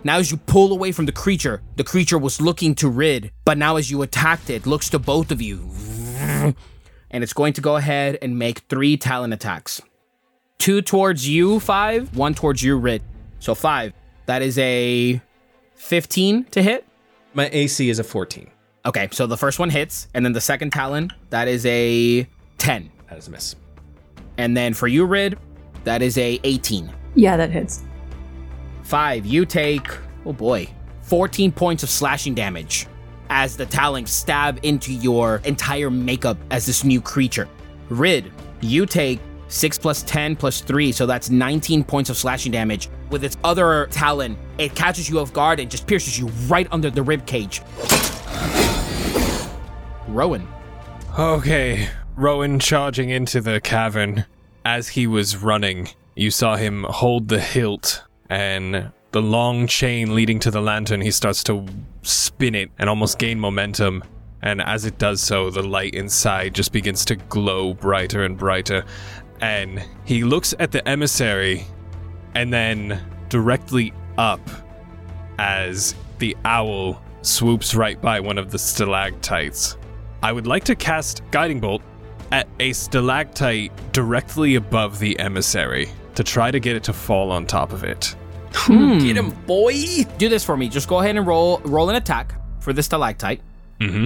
[0.05, 3.57] Now, as you pull away from the creature, the creature was looking to Rid, but
[3.57, 5.69] now as you attacked it, looks to both of you.
[7.11, 9.81] And it's going to go ahead and make three talon attacks.
[10.57, 13.03] Two towards you, five, one towards you, Rid.
[13.43, 13.91] So five.
[14.25, 15.21] That is a
[15.75, 16.87] 15 to hit.
[17.33, 18.49] My AC is a 14.
[18.85, 22.25] Okay, so the first one hits, and then the second talon, that is a
[22.59, 22.89] 10.
[23.09, 23.55] That is a miss.
[24.37, 25.37] And then for you, Rid,
[25.83, 26.89] that is a 18.
[27.15, 27.83] Yeah, that hits.
[28.83, 29.87] Five, you take,
[30.25, 30.69] oh boy,
[31.01, 32.87] 14 points of slashing damage
[33.29, 37.49] as the talons stab into your entire makeup as this new creature.
[37.89, 38.31] Rid,
[38.61, 39.19] you take
[39.53, 42.89] 6 plus 10 plus 3, so that's 19 points of slashing damage.
[43.11, 46.89] With its other talon, it catches you off guard and just pierces you right under
[46.89, 47.61] the rib cage.
[50.07, 50.47] Rowan.
[51.17, 54.25] Okay, Rowan charging into the cavern.
[54.65, 60.39] As he was running, you saw him hold the hilt and the long chain leading
[60.39, 61.01] to the lantern.
[61.01, 61.67] He starts to
[62.01, 64.03] spin it and almost gain momentum.
[64.41, 68.83] And as it does so, the light inside just begins to glow brighter and brighter.
[69.43, 71.67] And he looks at the emissary
[72.33, 74.39] and then directly up
[75.37, 79.75] as the owl swoops right by one of the stalactites.
[80.21, 81.81] I would like to cast Guiding Bolt
[82.31, 87.45] at a stalactite directly above the emissary to try to get it to fall on
[87.45, 88.15] top of it.
[88.67, 89.73] Get him, boy.
[90.17, 90.69] Do this for me.
[90.69, 93.41] Just go ahead and roll roll an attack for the stalactite.
[93.81, 94.05] Mm-hmm.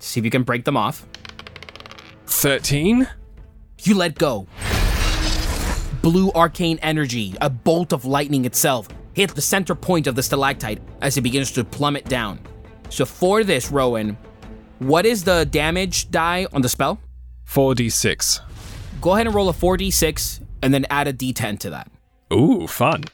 [0.00, 1.06] See if you can break them off.
[2.26, 3.06] 13?
[3.84, 4.48] You let go.
[6.02, 10.82] Blue arcane energy, a bolt of lightning itself, hit the center point of the stalactite
[11.00, 12.40] as it begins to plummet down.
[12.88, 14.18] So for this, Rowan,
[14.80, 16.98] what is the damage die on the spell?
[17.46, 18.40] 4d6.
[19.00, 21.88] Go ahead and roll a 4d6 and then add a d10 to that.
[22.32, 23.04] Ooh, fun.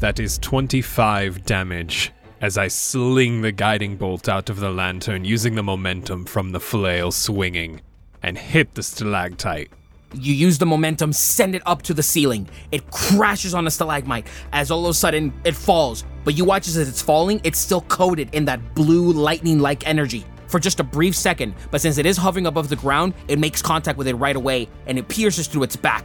[0.00, 5.54] That is 25 damage as I sling the guiding bolt out of the lantern using
[5.54, 7.82] the momentum from the flail swinging
[8.22, 9.70] and hit the stalactite.
[10.14, 12.48] You use the momentum, send it up to the ceiling.
[12.72, 16.04] It crashes on a stalagmite as all of a sudden it falls.
[16.24, 20.24] But you watch as it's falling, it's still coated in that blue lightning like energy
[20.46, 21.54] for just a brief second.
[21.70, 24.68] But since it is hovering above the ground, it makes contact with it right away
[24.86, 26.04] and it pierces through its back.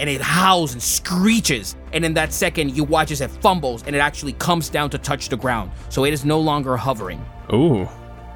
[0.00, 1.76] and it howls and screeches.
[1.92, 4.98] And in that second, you watch as it fumbles and it actually comes down to
[4.98, 5.70] touch the ground.
[5.88, 7.24] So it is no longer hovering.
[7.52, 7.88] Ooh.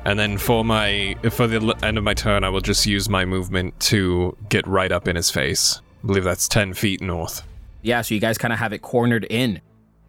[0.04, 3.24] And then for my for the end of my turn, I will just use my
[3.24, 5.80] movement to get right up in his face.
[6.02, 7.42] I believe that's 10 feet north.
[7.80, 9.60] Yeah, so you guys kind of have it cornered in.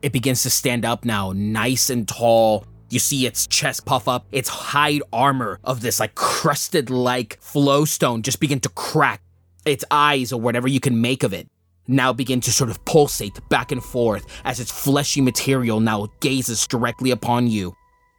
[0.02, 2.66] It begins to stand up now, nice and tall.
[2.89, 8.22] You see its chest puff up, its hide armor of this like crusted like flowstone
[8.22, 9.22] just begin to crack.
[9.66, 11.48] Its eyes, or whatever you can make of it,
[11.88, 16.68] now begin to sort of pulsate back and forth as its fleshy material now gazes
[16.68, 17.76] directly upon you.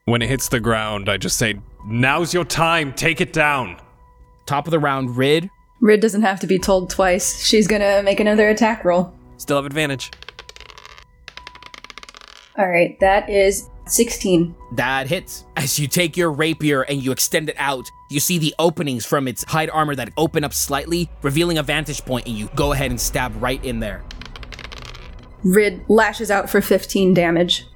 [0.07, 3.77] When it hits the ground, I just say, Now's your time, take it down.
[4.47, 5.51] Top of the round, Rid.
[5.81, 7.45] Rid doesn't have to be told twice.
[7.45, 9.13] She's gonna make another attack roll.
[9.37, 10.13] Still have advantage.
[12.57, 14.55] All right, that is 16.
[14.77, 15.45] That hits.
[15.57, 19.27] As you take your rapier and you extend it out, you see the openings from
[19.27, 22.93] its hide armor that open up slightly, revealing a vantage point, and you go ahead
[22.93, 24.05] and stab right in there.
[25.43, 27.67] Rid lashes out for 15 damage.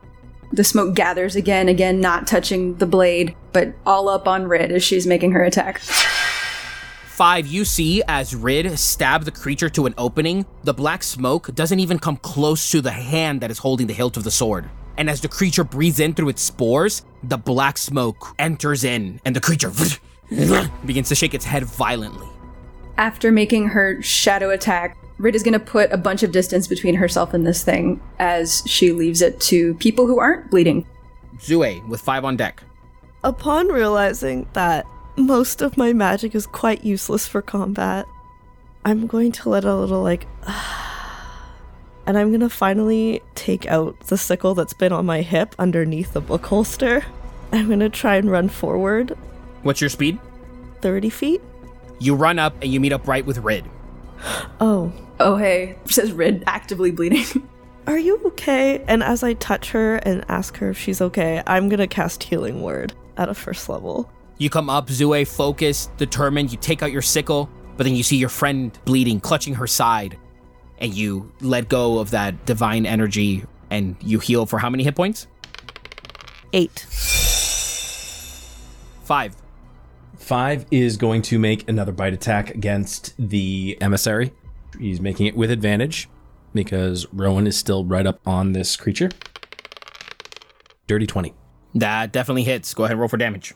[0.53, 4.83] The smoke gathers again, again, not touching the blade, but all up on Rid as
[4.83, 5.79] she's making her attack.
[5.79, 11.79] Five, you see as Rid stab the creature to an opening, the black smoke doesn't
[11.79, 14.69] even come close to the hand that is holding the hilt of the sword.
[14.97, 19.37] And as the creature breathes in through its spores, the black smoke enters in, and
[19.37, 19.71] the creature
[20.87, 22.27] begins to shake its head violently.
[23.01, 26.97] After making her shadow attack, Rid is going to put a bunch of distance between
[26.97, 30.85] herself and this thing as she leaves it to people who aren't bleeding.
[31.39, 32.63] Zue with five on deck.
[33.25, 34.85] Upon realizing that
[35.17, 38.05] most of my magic is quite useless for combat,
[38.85, 40.27] I'm going to let a little like.
[42.07, 46.21] and I'm gonna finally take out the sickle that's been on my hip underneath the
[46.21, 47.03] book holster.
[47.51, 49.17] I'm gonna try and run forward
[49.63, 50.19] What's your speed?
[50.83, 51.43] 30 feet.
[52.01, 53.65] You run up and you meet up right with Rid.
[54.61, 54.93] Oh,
[55.23, 57.47] Oh, hey, says Rid, actively bleeding.
[57.87, 58.83] are you okay?
[58.89, 62.63] And as I touch her and ask her if she's okay, I'm gonna cast Healing
[62.63, 64.11] Word at a first level.
[64.39, 66.51] You come up, Zue, focused, determined.
[66.53, 70.17] You take out your sickle, but then you see your friend bleeding, clutching her side,
[70.79, 74.95] and you let go of that divine energy and you heal for how many hit
[74.97, 75.27] points?
[76.55, 76.81] Eight.
[79.05, 79.37] Five.
[80.31, 84.33] Five is going to make another bite attack against the emissary.
[84.79, 86.09] He's making it with advantage
[86.55, 89.11] because Rowan is still right up on this creature.
[90.87, 91.35] Dirty 20.
[91.75, 92.73] That definitely hits.
[92.75, 93.55] Go ahead and roll for damage.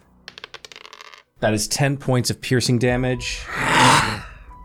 [1.38, 3.46] That is 10 points of piercing damage.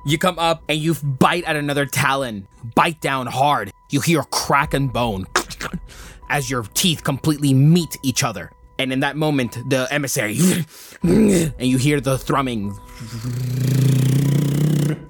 [0.08, 3.72] You come up and you bite at another talon, bite down hard.
[3.92, 5.28] You hear a crack and bone
[6.32, 8.52] as your teeth completely meet each other.
[8.80, 10.38] And in that moment, the emissary,
[11.04, 12.74] and you hear the thrumming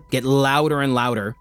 [0.09, 1.35] get louder and louder.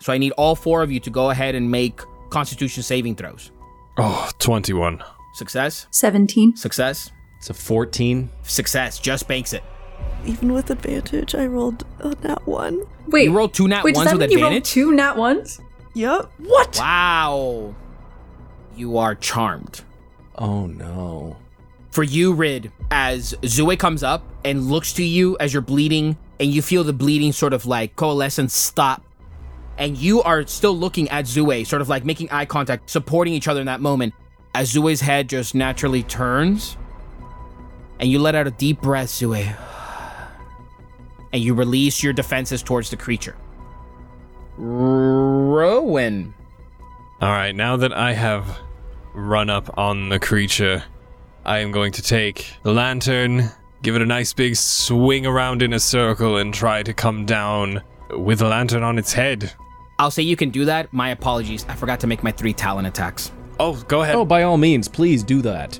[0.00, 2.00] So I need all four of you to go ahead and make
[2.30, 3.50] constitution saving throws.
[3.98, 5.02] Oh, 21.
[5.34, 6.56] Success, 17.
[6.56, 8.30] success, It's a 14.
[8.42, 8.98] success.
[8.98, 9.62] Just banks it.
[10.24, 12.82] Even with advantage, I rolled a nat one.
[13.08, 15.16] Wait, You rolled two nat wait, does ones that with mean you rolled two nat
[15.18, 15.60] ones?
[15.94, 16.32] Yup.
[16.38, 16.78] What?
[16.78, 17.74] Wow.
[18.74, 19.82] You are charmed.
[20.36, 21.36] Oh no.
[21.96, 26.52] For you, Rid, as Zue comes up and looks to you as you're bleeding, and
[26.52, 29.02] you feel the bleeding sort of like coalesce and stop.
[29.78, 33.48] And you are still looking at Zue, sort of like making eye contact, supporting each
[33.48, 34.12] other in that moment,
[34.54, 36.76] as Zue's head just naturally turns.
[37.98, 39.56] And you let out a deep breath, Zue.
[41.32, 43.36] And you release your defenses towards the creature.
[44.58, 46.34] Rowan.
[47.22, 48.58] All right, now that I have
[49.14, 50.84] run up on the creature,
[51.46, 53.44] I am going to take the lantern,
[53.80, 57.82] give it a nice big swing around in a circle, and try to come down
[58.10, 59.52] with the lantern on its head.
[60.00, 60.92] I'll say you can do that.
[60.92, 61.64] My apologies.
[61.68, 63.30] I forgot to make my three talon attacks.
[63.60, 64.16] Oh, go ahead.
[64.16, 65.78] Oh, by all means, please do that.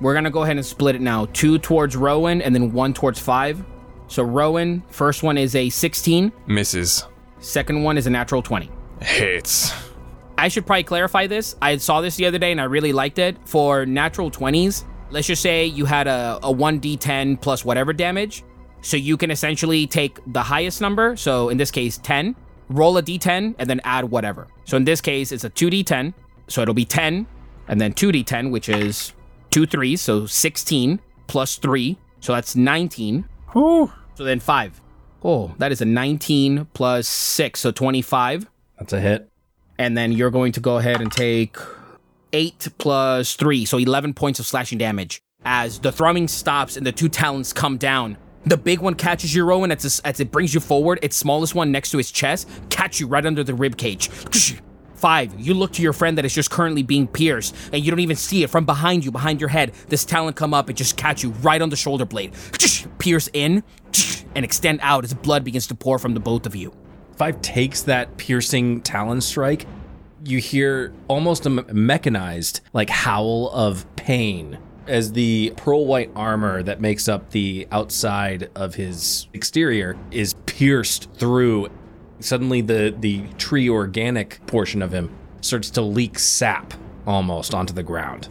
[0.00, 1.26] We're gonna go ahead and split it now.
[1.26, 3.62] Two towards Rowan and then one towards five.
[4.08, 6.32] So Rowan, first one is a 16.
[6.46, 7.04] Misses.
[7.40, 8.70] Second one is a natural 20.
[9.02, 9.70] Hits.
[10.38, 11.56] I should probably clarify this.
[11.60, 13.36] I saw this the other day and I really liked it.
[13.44, 14.84] For natural 20s,
[15.14, 18.42] let's just say you had a, a 1d10 plus whatever damage.
[18.82, 22.36] So you can essentially take the highest number, so in this case 10,
[22.68, 24.46] roll a d10, and then add whatever.
[24.66, 26.12] So in this case, it's a 2d10,
[26.48, 27.26] so it'll be 10,
[27.68, 29.14] and then 2d10, which is
[29.50, 33.24] two threes, so 16 plus 3, so that's 19.
[33.52, 33.90] Whew.
[34.16, 34.82] So then 5.
[35.22, 38.50] Oh, that is a 19 plus 6, so 25.
[38.78, 39.30] That's a hit.
[39.78, 41.56] And then you're going to go ahead and take
[42.34, 45.22] 8 plus 3, so 11 points of slashing damage.
[45.44, 49.44] As the thrumming stops and the two talons come down, the big one catches you,
[49.44, 50.98] Rowan, as, as it brings you forward.
[51.00, 54.08] Its smallest one next to his chest catch you right under the rib cage.
[54.94, 58.00] Five, you look to your friend that is just currently being pierced, and you don't
[58.00, 59.72] even see it from behind you, behind your head.
[59.88, 62.32] This talon come up and just catch you right on the shoulder blade.
[62.98, 63.62] Pierce in
[64.34, 66.74] and extend out as blood begins to pour from the both of you.
[67.16, 69.66] Five takes that piercing talon strike.
[70.24, 76.80] You hear almost a mechanized like howl of pain as the pearl white armor that
[76.80, 81.68] makes up the outside of his exterior is pierced through.
[82.20, 85.10] Suddenly, the the tree organic portion of him
[85.40, 86.72] starts to leak sap
[87.06, 88.28] almost onto the ground.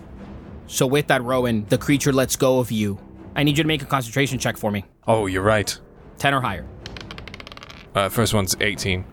[0.67, 2.99] So with that, Rowan, the creature lets go of you.
[3.35, 4.85] I need you to make a concentration check for me.
[5.07, 5.77] Oh, you're right.
[6.17, 6.65] 10 or higher.
[7.93, 9.05] Uh, first one's 18.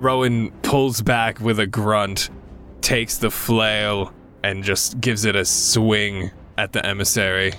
[0.00, 2.30] Rowan pulls back with a grunt,
[2.80, 7.52] takes the flail, and just gives it a swing at the emissary.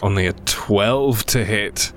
[0.00, 1.92] Only a 12 to hit.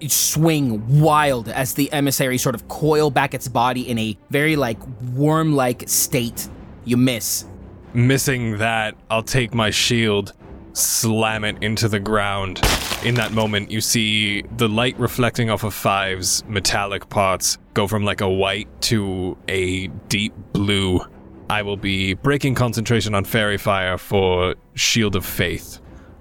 [0.00, 4.56] You swing wild as the emissary sort of coil back its body in a very
[4.56, 4.78] like
[5.14, 6.48] worm-like state.
[6.84, 7.46] You miss.
[7.94, 10.32] Missing that, I'll take my shield,
[10.76, 12.60] slam it into the ground.
[13.02, 18.04] In that moment, you see the light reflecting off of Five's metallic parts go from
[18.04, 21.00] like a white to a deep blue.
[21.48, 25.78] I will be breaking concentration on Faerie Fire for Shield of Faith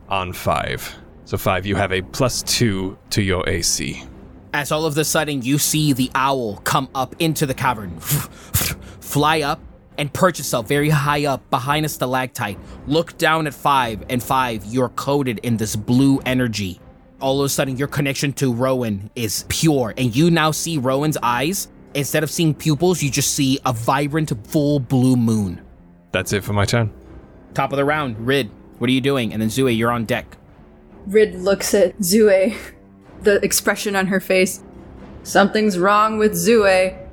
[0.08, 0.96] on Five.
[1.26, 4.04] So, Five, you have a plus two to your AC.
[4.54, 9.42] As all of a sudden you see the owl come up into the cavern, fly
[9.42, 9.60] up,
[9.98, 12.58] and perch yourself very high up behind a stalactite.
[12.88, 16.80] Look down at five, and five, you're coated in this blue energy.
[17.22, 21.18] All of a sudden, your connection to Rowan is pure, and you now see Rowan's
[21.24, 21.70] eyes.
[21.94, 25.62] Instead of seeing pupils, you just see a vibrant, full blue moon.
[26.12, 26.92] That's it for my turn.
[27.54, 29.32] Top of the round, Rid, what are you doing?
[29.32, 30.38] And then Zue, you're on deck.
[31.08, 32.56] Rid looks at Zue,
[33.22, 34.62] the expression on her face.
[35.24, 37.05] Something's wrong with Zue,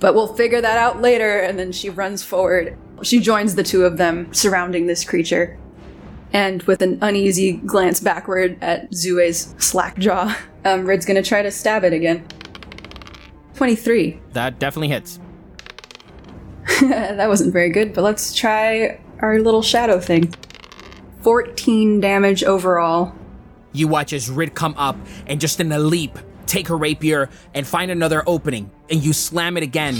[0.00, 1.40] but we'll figure that out later.
[1.40, 2.76] And then she runs forward.
[3.02, 5.58] She joins the two of them surrounding this creature.
[6.32, 11.50] And with an uneasy glance backward at Zue's slack jaw, um, Rid's gonna try to
[11.50, 12.26] stab it again.
[13.54, 14.20] 23.
[14.34, 15.18] That definitely hits.
[16.80, 20.32] that wasn't very good, but let's try our little shadow thing.
[21.22, 23.14] 14 damage overall.
[23.72, 24.96] You watch as Rid come up
[25.26, 26.18] and just in a leap,
[26.48, 29.96] take her rapier and find another opening, and you slam it again.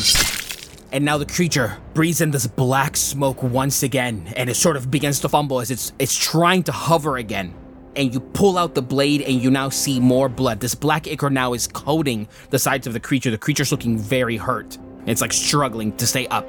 [0.90, 4.90] And now the creature breathes in this black smoke once again, and it sort of
[4.90, 7.54] begins to fumble as it's it's trying to hover again.
[7.94, 10.60] And you pull out the blade, and you now see more blood.
[10.60, 13.30] This black ichor now is coating the sides of the creature.
[13.30, 14.78] The creature's looking very hurt.
[15.06, 16.46] It's like struggling to stay up.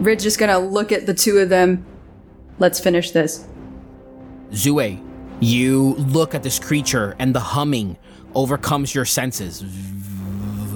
[0.00, 1.86] Rid's just gonna look at the two of them.
[2.58, 3.46] Let's finish this.
[4.50, 5.00] Zue,
[5.40, 7.96] you look at this creature, and the humming
[8.38, 9.62] overcomes your senses.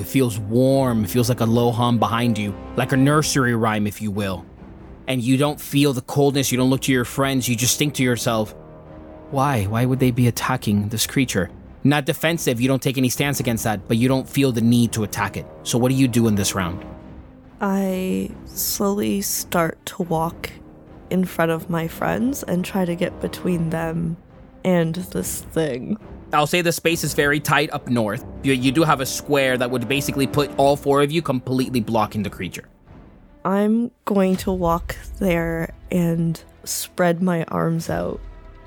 [0.01, 3.86] It feels warm, it feels like a low hum behind you, like a nursery rhyme,
[3.86, 4.44] if you will.
[5.06, 7.94] And you don't feel the coldness, you don't look to your friends, you just think
[7.94, 8.52] to yourself,
[9.30, 9.64] why?
[9.66, 11.51] Why would they be attacking this creature?
[11.84, 14.90] Not defensive, you don't take any stance against that, but you don't feel the need
[14.93, 15.47] to attack it.
[15.62, 16.84] So, what do you do in this round?
[17.60, 20.51] I slowly start to walk
[21.10, 24.16] in front of my friends and try to get between them
[24.64, 25.97] and this thing.
[26.32, 28.24] I'll say the space is very tight up north.
[28.42, 31.80] You, you do have a square that would basically put all four of you completely
[31.80, 32.68] blocking the creature.
[33.44, 38.20] I'm going to walk there and spread my arms out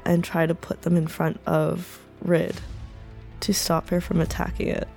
[0.06, 2.60] and try to put them in front of Rid
[3.42, 4.88] to stop her from attacking it.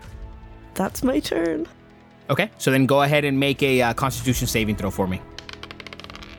[0.74, 1.66] That's my turn.
[2.30, 5.20] Okay, so then go ahead and make a uh, Constitution saving throw for me.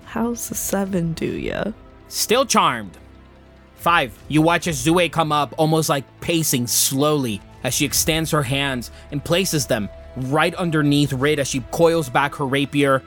[0.06, 1.72] How's the seven do ya?
[2.08, 2.98] Still charmed.
[3.80, 4.18] Five.
[4.28, 8.92] You watch as Zue come up, almost like pacing slowly as she extends her hands
[9.12, 13.02] and places them right underneath Rid as she coils back her rapier.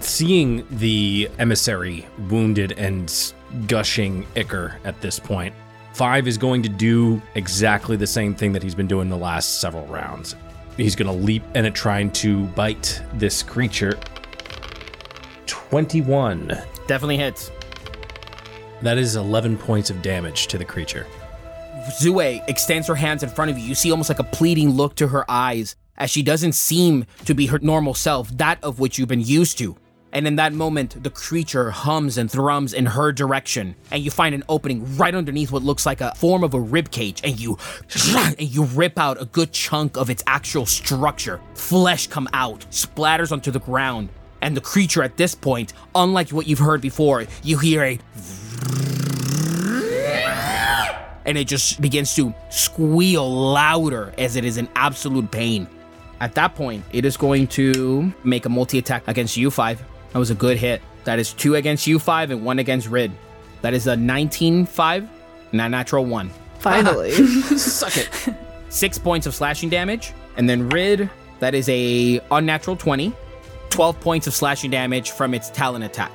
[0.00, 3.32] Seeing the emissary wounded and
[3.66, 5.54] gushing ichor at this point,
[5.92, 9.60] Five is going to do exactly the same thing that he's been doing the last
[9.60, 10.34] several rounds.
[10.76, 13.96] He's going to leap and trying to bite this creature.
[15.46, 16.48] 21.
[16.88, 17.50] Definitely hits.
[18.84, 21.06] That is 11 points of damage to the creature.
[21.88, 23.64] Zue extends her hands in front of you.
[23.64, 27.32] You see almost like a pleading look to her eyes as she doesn't seem to
[27.32, 29.74] be her normal self, that of which you've been used to.
[30.12, 34.34] And in that moment, the creature hums and thrums in her direction, and you find
[34.34, 37.56] an opening right underneath what looks like a form of a rib cage, and you
[38.14, 41.40] and you rip out a good chunk of its actual structure.
[41.54, 44.10] Flesh come out, splatters onto the ground,
[44.42, 47.98] and the creature at this point, unlike what you've heard before, you hear a
[51.26, 55.66] and it just begins to squeal louder as it is in absolute pain.
[56.20, 59.78] At that point, it is going to make a multi attack against U5.
[60.12, 60.80] That was a good hit.
[61.04, 63.12] That is two against U5 and one against Rid.
[63.62, 65.08] That is a 19 5
[65.52, 66.30] and a natural one.
[66.58, 67.12] Finally.
[67.56, 68.34] Suck it.
[68.68, 70.12] Six points of slashing damage.
[70.36, 71.10] And then Rid,
[71.40, 73.12] that is a unnatural 20.
[73.70, 76.12] 12 points of slashing damage from its talon attack.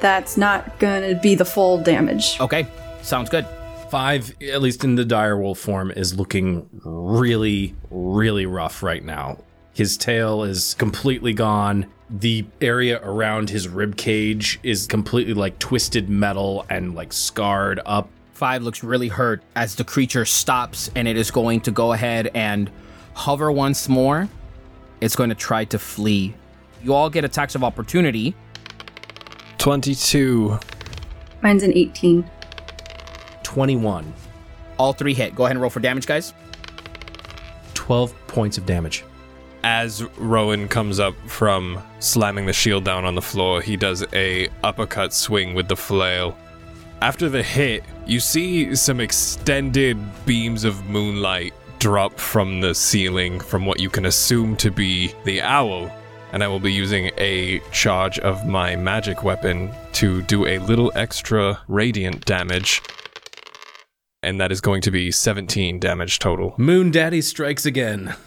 [0.00, 2.38] That's not gonna be the full damage.
[2.40, 2.66] Okay,
[3.02, 3.46] sounds good.
[3.90, 9.38] Five, at least in the direwolf form, is looking really, really rough right now.
[9.72, 11.86] His tail is completely gone.
[12.10, 18.08] The area around his rib cage is completely like twisted metal and like scarred up.
[18.32, 22.30] Five looks really hurt as the creature stops and it is going to go ahead
[22.34, 22.70] and
[23.14, 24.28] hover once more.
[25.00, 26.34] It's going to try to flee.
[26.82, 28.34] You all get attacks of opportunity.
[29.64, 30.58] 22.
[31.40, 32.22] Mine's an 18.
[33.42, 34.12] 21.
[34.78, 35.34] All three hit.
[35.34, 36.34] Go ahead and roll for damage, guys.
[37.72, 39.06] 12 points of damage.
[39.62, 44.50] As Rowan comes up from slamming the shield down on the floor, he does a
[44.62, 46.36] uppercut swing with the flail.
[47.00, 49.96] After the hit, you see some extended
[50.26, 55.40] beams of moonlight drop from the ceiling from what you can assume to be the
[55.40, 55.90] owl,
[56.34, 60.90] and I will be using a charge of my magic weapon to do a little
[60.96, 62.82] extra radiant damage.
[64.20, 66.54] And that is going to be 17 damage total.
[66.58, 68.16] Moon Daddy strikes again.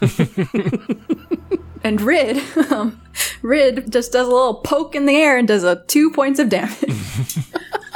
[1.84, 3.00] And Rid, um,
[3.40, 6.48] Rid just does a little poke in the air and does a two points of
[6.48, 6.74] damage.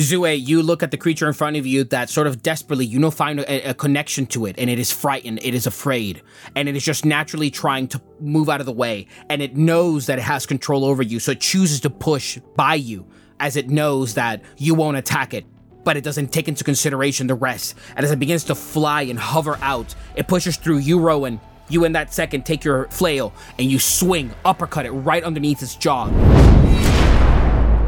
[0.00, 2.98] Zue, you look at the creature in front of you that sort of desperately, you
[2.98, 6.22] know, find a, a connection to it, and it is frightened, it is afraid,
[6.56, 10.06] and it is just naturally trying to move out of the way, and it knows
[10.06, 13.06] that it has control over you, so it chooses to push by you,
[13.40, 15.44] as it knows that you won't attack it.
[15.84, 17.74] But it doesn't take into consideration the rest.
[17.96, 21.40] And as it begins to fly and hover out, it pushes through you, Rowan.
[21.70, 25.76] You, in that second, take your flail and you swing, uppercut it right underneath its
[25.76, 26.10] jaw.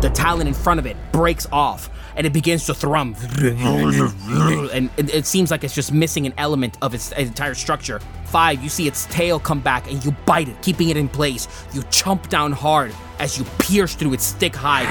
[0.02, 3.14] The talon in front of it breaks off and it begins to thrum.
[3.40, 8.00] And it, it seems like it's just missing an element of its entire structure.
[8.24, 11.46] Five, you see its tail come back and you bite it, keeping it in place.
[11.72, 14.88] You chomp down hard as you pierce through its thick hide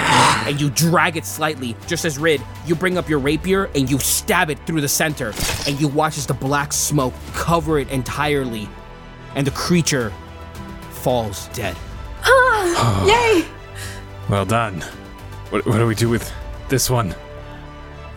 [0.47, 1.75] and you drag it slightly.
[1.87, 5.33] Just as Rid, you bring up your rapier and you stab it through the center
[5.67, 8.69] and you watch as the black smoke cover it entirely
[9.35, 10.13] and the creature
[10.91, 11.75] falls dead.
[12.23, 13.45] Ah, yay!
[14.29, 14.81] Well done.
[15.51, 16.31] What, what do we do with
[16.69, 17.13] this one?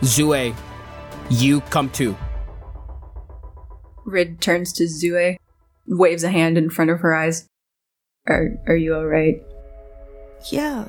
[0.01, 0.55] Zue,
[1.29, 2.15] you come too.
[4.05, 5.35] Rid turns to Zue,
[5.85, 7.47] waves a hand in front of her eyes.
[8.27, 9.43] Are are you alright?
[10.49, 10.87] Yeah.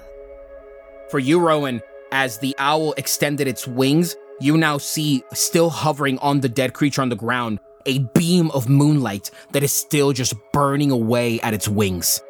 [1.10, 1.82] For you, Rowan,
[2.12, 7.02] as the owl extended its wings, you now see, still hovering on the dead creature
[7.02, 11.66] on the ground, a beam of moonlight that is still just burning away at its
[11.66, 12.20] wings.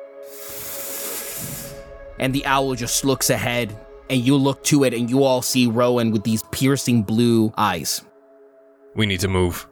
[2.18, 3.76] And the owl just looks ahead,
[4.10, 8.02] and you look to it, and you all see Rowan with these piercing blue eyes.
[8.94, 9.66] We need to move.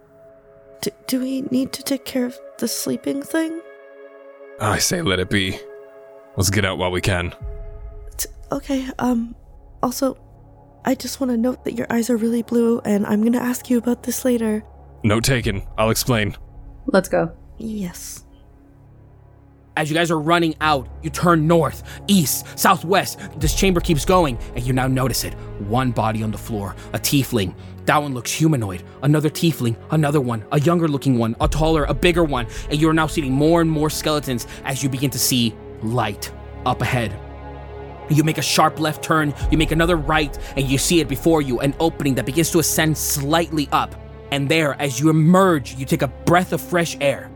[0.83, 3.61] D- do we need to take care of the sleeping thing?
[4.61, 5.59] I say let it be.
[6.37, 7.35] Let's get out while we can.
[8.17, 9.35] T- okay, um,
[9.83, 10.19] also,
[10.85, 13.71] I just want to note that your eyes are really blue, and I'm gonna ask
[13.71, 14.63] you about this later.
[15.03, 15.63] Note taken.
[15.79, 16.37] I'll explain.
[16.87, 17.33] Let's go.
[17.59, 18.25] Yes.
[19.77, 23.19] As you guys are running out, you turn north, east, southwest.
[23.39, 25.35] This chamber keeps going, and you now notice it.
[25.67, 27.57] One body on the floor, a tiefling.
[27.87, 28.85] That one looks humanoid.
[29.03, 32.47] Another tiefling, another one, a younger looking one, a taller, a bigger one.
[32.71, 35.53] And you're now seeing more and more skeletons as you begin to see
[35.83, 36.33] light
[36.65, 37.13] up ahead.
[38.09, 41.43] You make a sharp left turn, you make another right, and you see it before
[41.43, 43.97] you an opening that begins to ascend slightly up.
[44.31, 47.31] And there, as you emerge, you take a breath of fresh air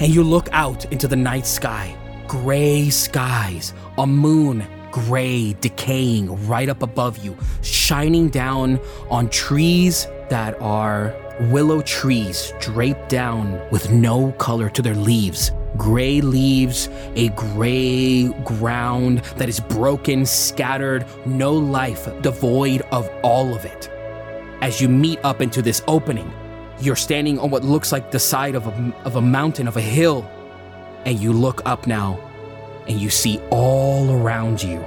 [0.00, 1.96] and you look out into the night sky.
[2.26, 8.80] Gray skies, a moon, gray, decaying right up above you, shining down
[9.10, 11.14] on trees that are
[11.50, 15.50] willow trees draped down with no color to their leaves.
[15.76, 23.64] Gray leaves, a gray ground that is broken, scattered, no life, devoid of all of
[23.64, 23.90] it.
[24.60, 26.32] As you meet up into this opening,
[26.80, 29.80] you're standing on what looks like the side of a, of a mountain, of a
[29.80, 30.28] hill,
[31.04, 32.20] and you look up now
[32.86, 34.84] and you see all around you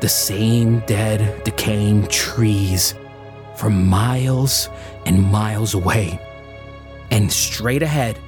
[0.00, 2.94] the same dead, decaying trees
[3.54, 4.68] for miles
[5.06, 6.20] and miles away.
[7.10, 8.18] And straight ahead,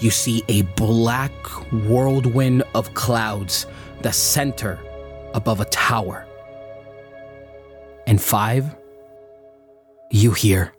[0.00, 1.32] you see a black
[1.72, 3.66] whirlwind of clouds
[4.02, 4.78] that center
[5.34, 6.26] above a tower.
[8.06, 8.76] And five,
[10.10, 10.75] you hear.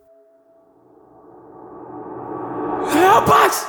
[3.17, 3.65] Help us!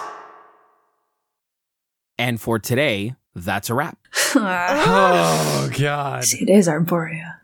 [2.19, 3.97] And for today, that's a wrap.
[4.35, 6.25] Oh God.
[6.25, 7.37] See, it is Arborea.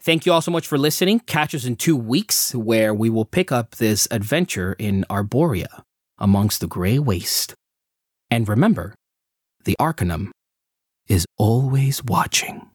[0.00, 1.18] Thank you all so much for listening.
[1.18, 5.82] Catch us in two weeks where we will pick up this adventure in Arborea
[6.16, 7.54] amongst the gray waste.
[8.30, 8.94] And remember,
[9.64, 10.30] the Arcanum
[11.08, 12.70] is always watching.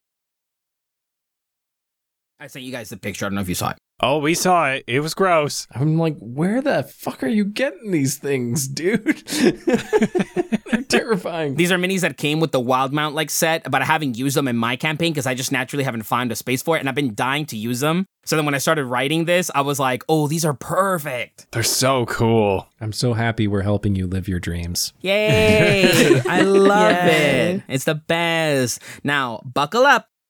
[2.38, 3.24] I sent you guys the picture.
[3.24, 3.78] I don't know if you saw it.
[4.00, 4.84] Oh, we saw it.
[4.86, 5.66] It was gross.
[5.72, 9.26] I'm like, where the fuck are you getting these things, dude?
[10.70, 11.56] They're terrifying.
[11.56, 14.36] These are minis that came with the Wild Mount like set, but I haven't used
[14.36, 16.88] them in my campaign because I just naturally haven't found a space for it, and
[16.88, 18.06] I've been dying to use them.
[18.24, 21.46] So then when I started writing this, I was like, oh, these are perfect.
[21.50, 22.68] They're so cool.
[22.80, 24.92] I'm so happy we're helping you live your dreams.
[25.00, 26.20] Yay!
[26.28, 27.54] I love Yay.
[27.54, 27.62] it.
[27.68, 28.80] It's the best.
[29.02, 30.07] Now, buckle up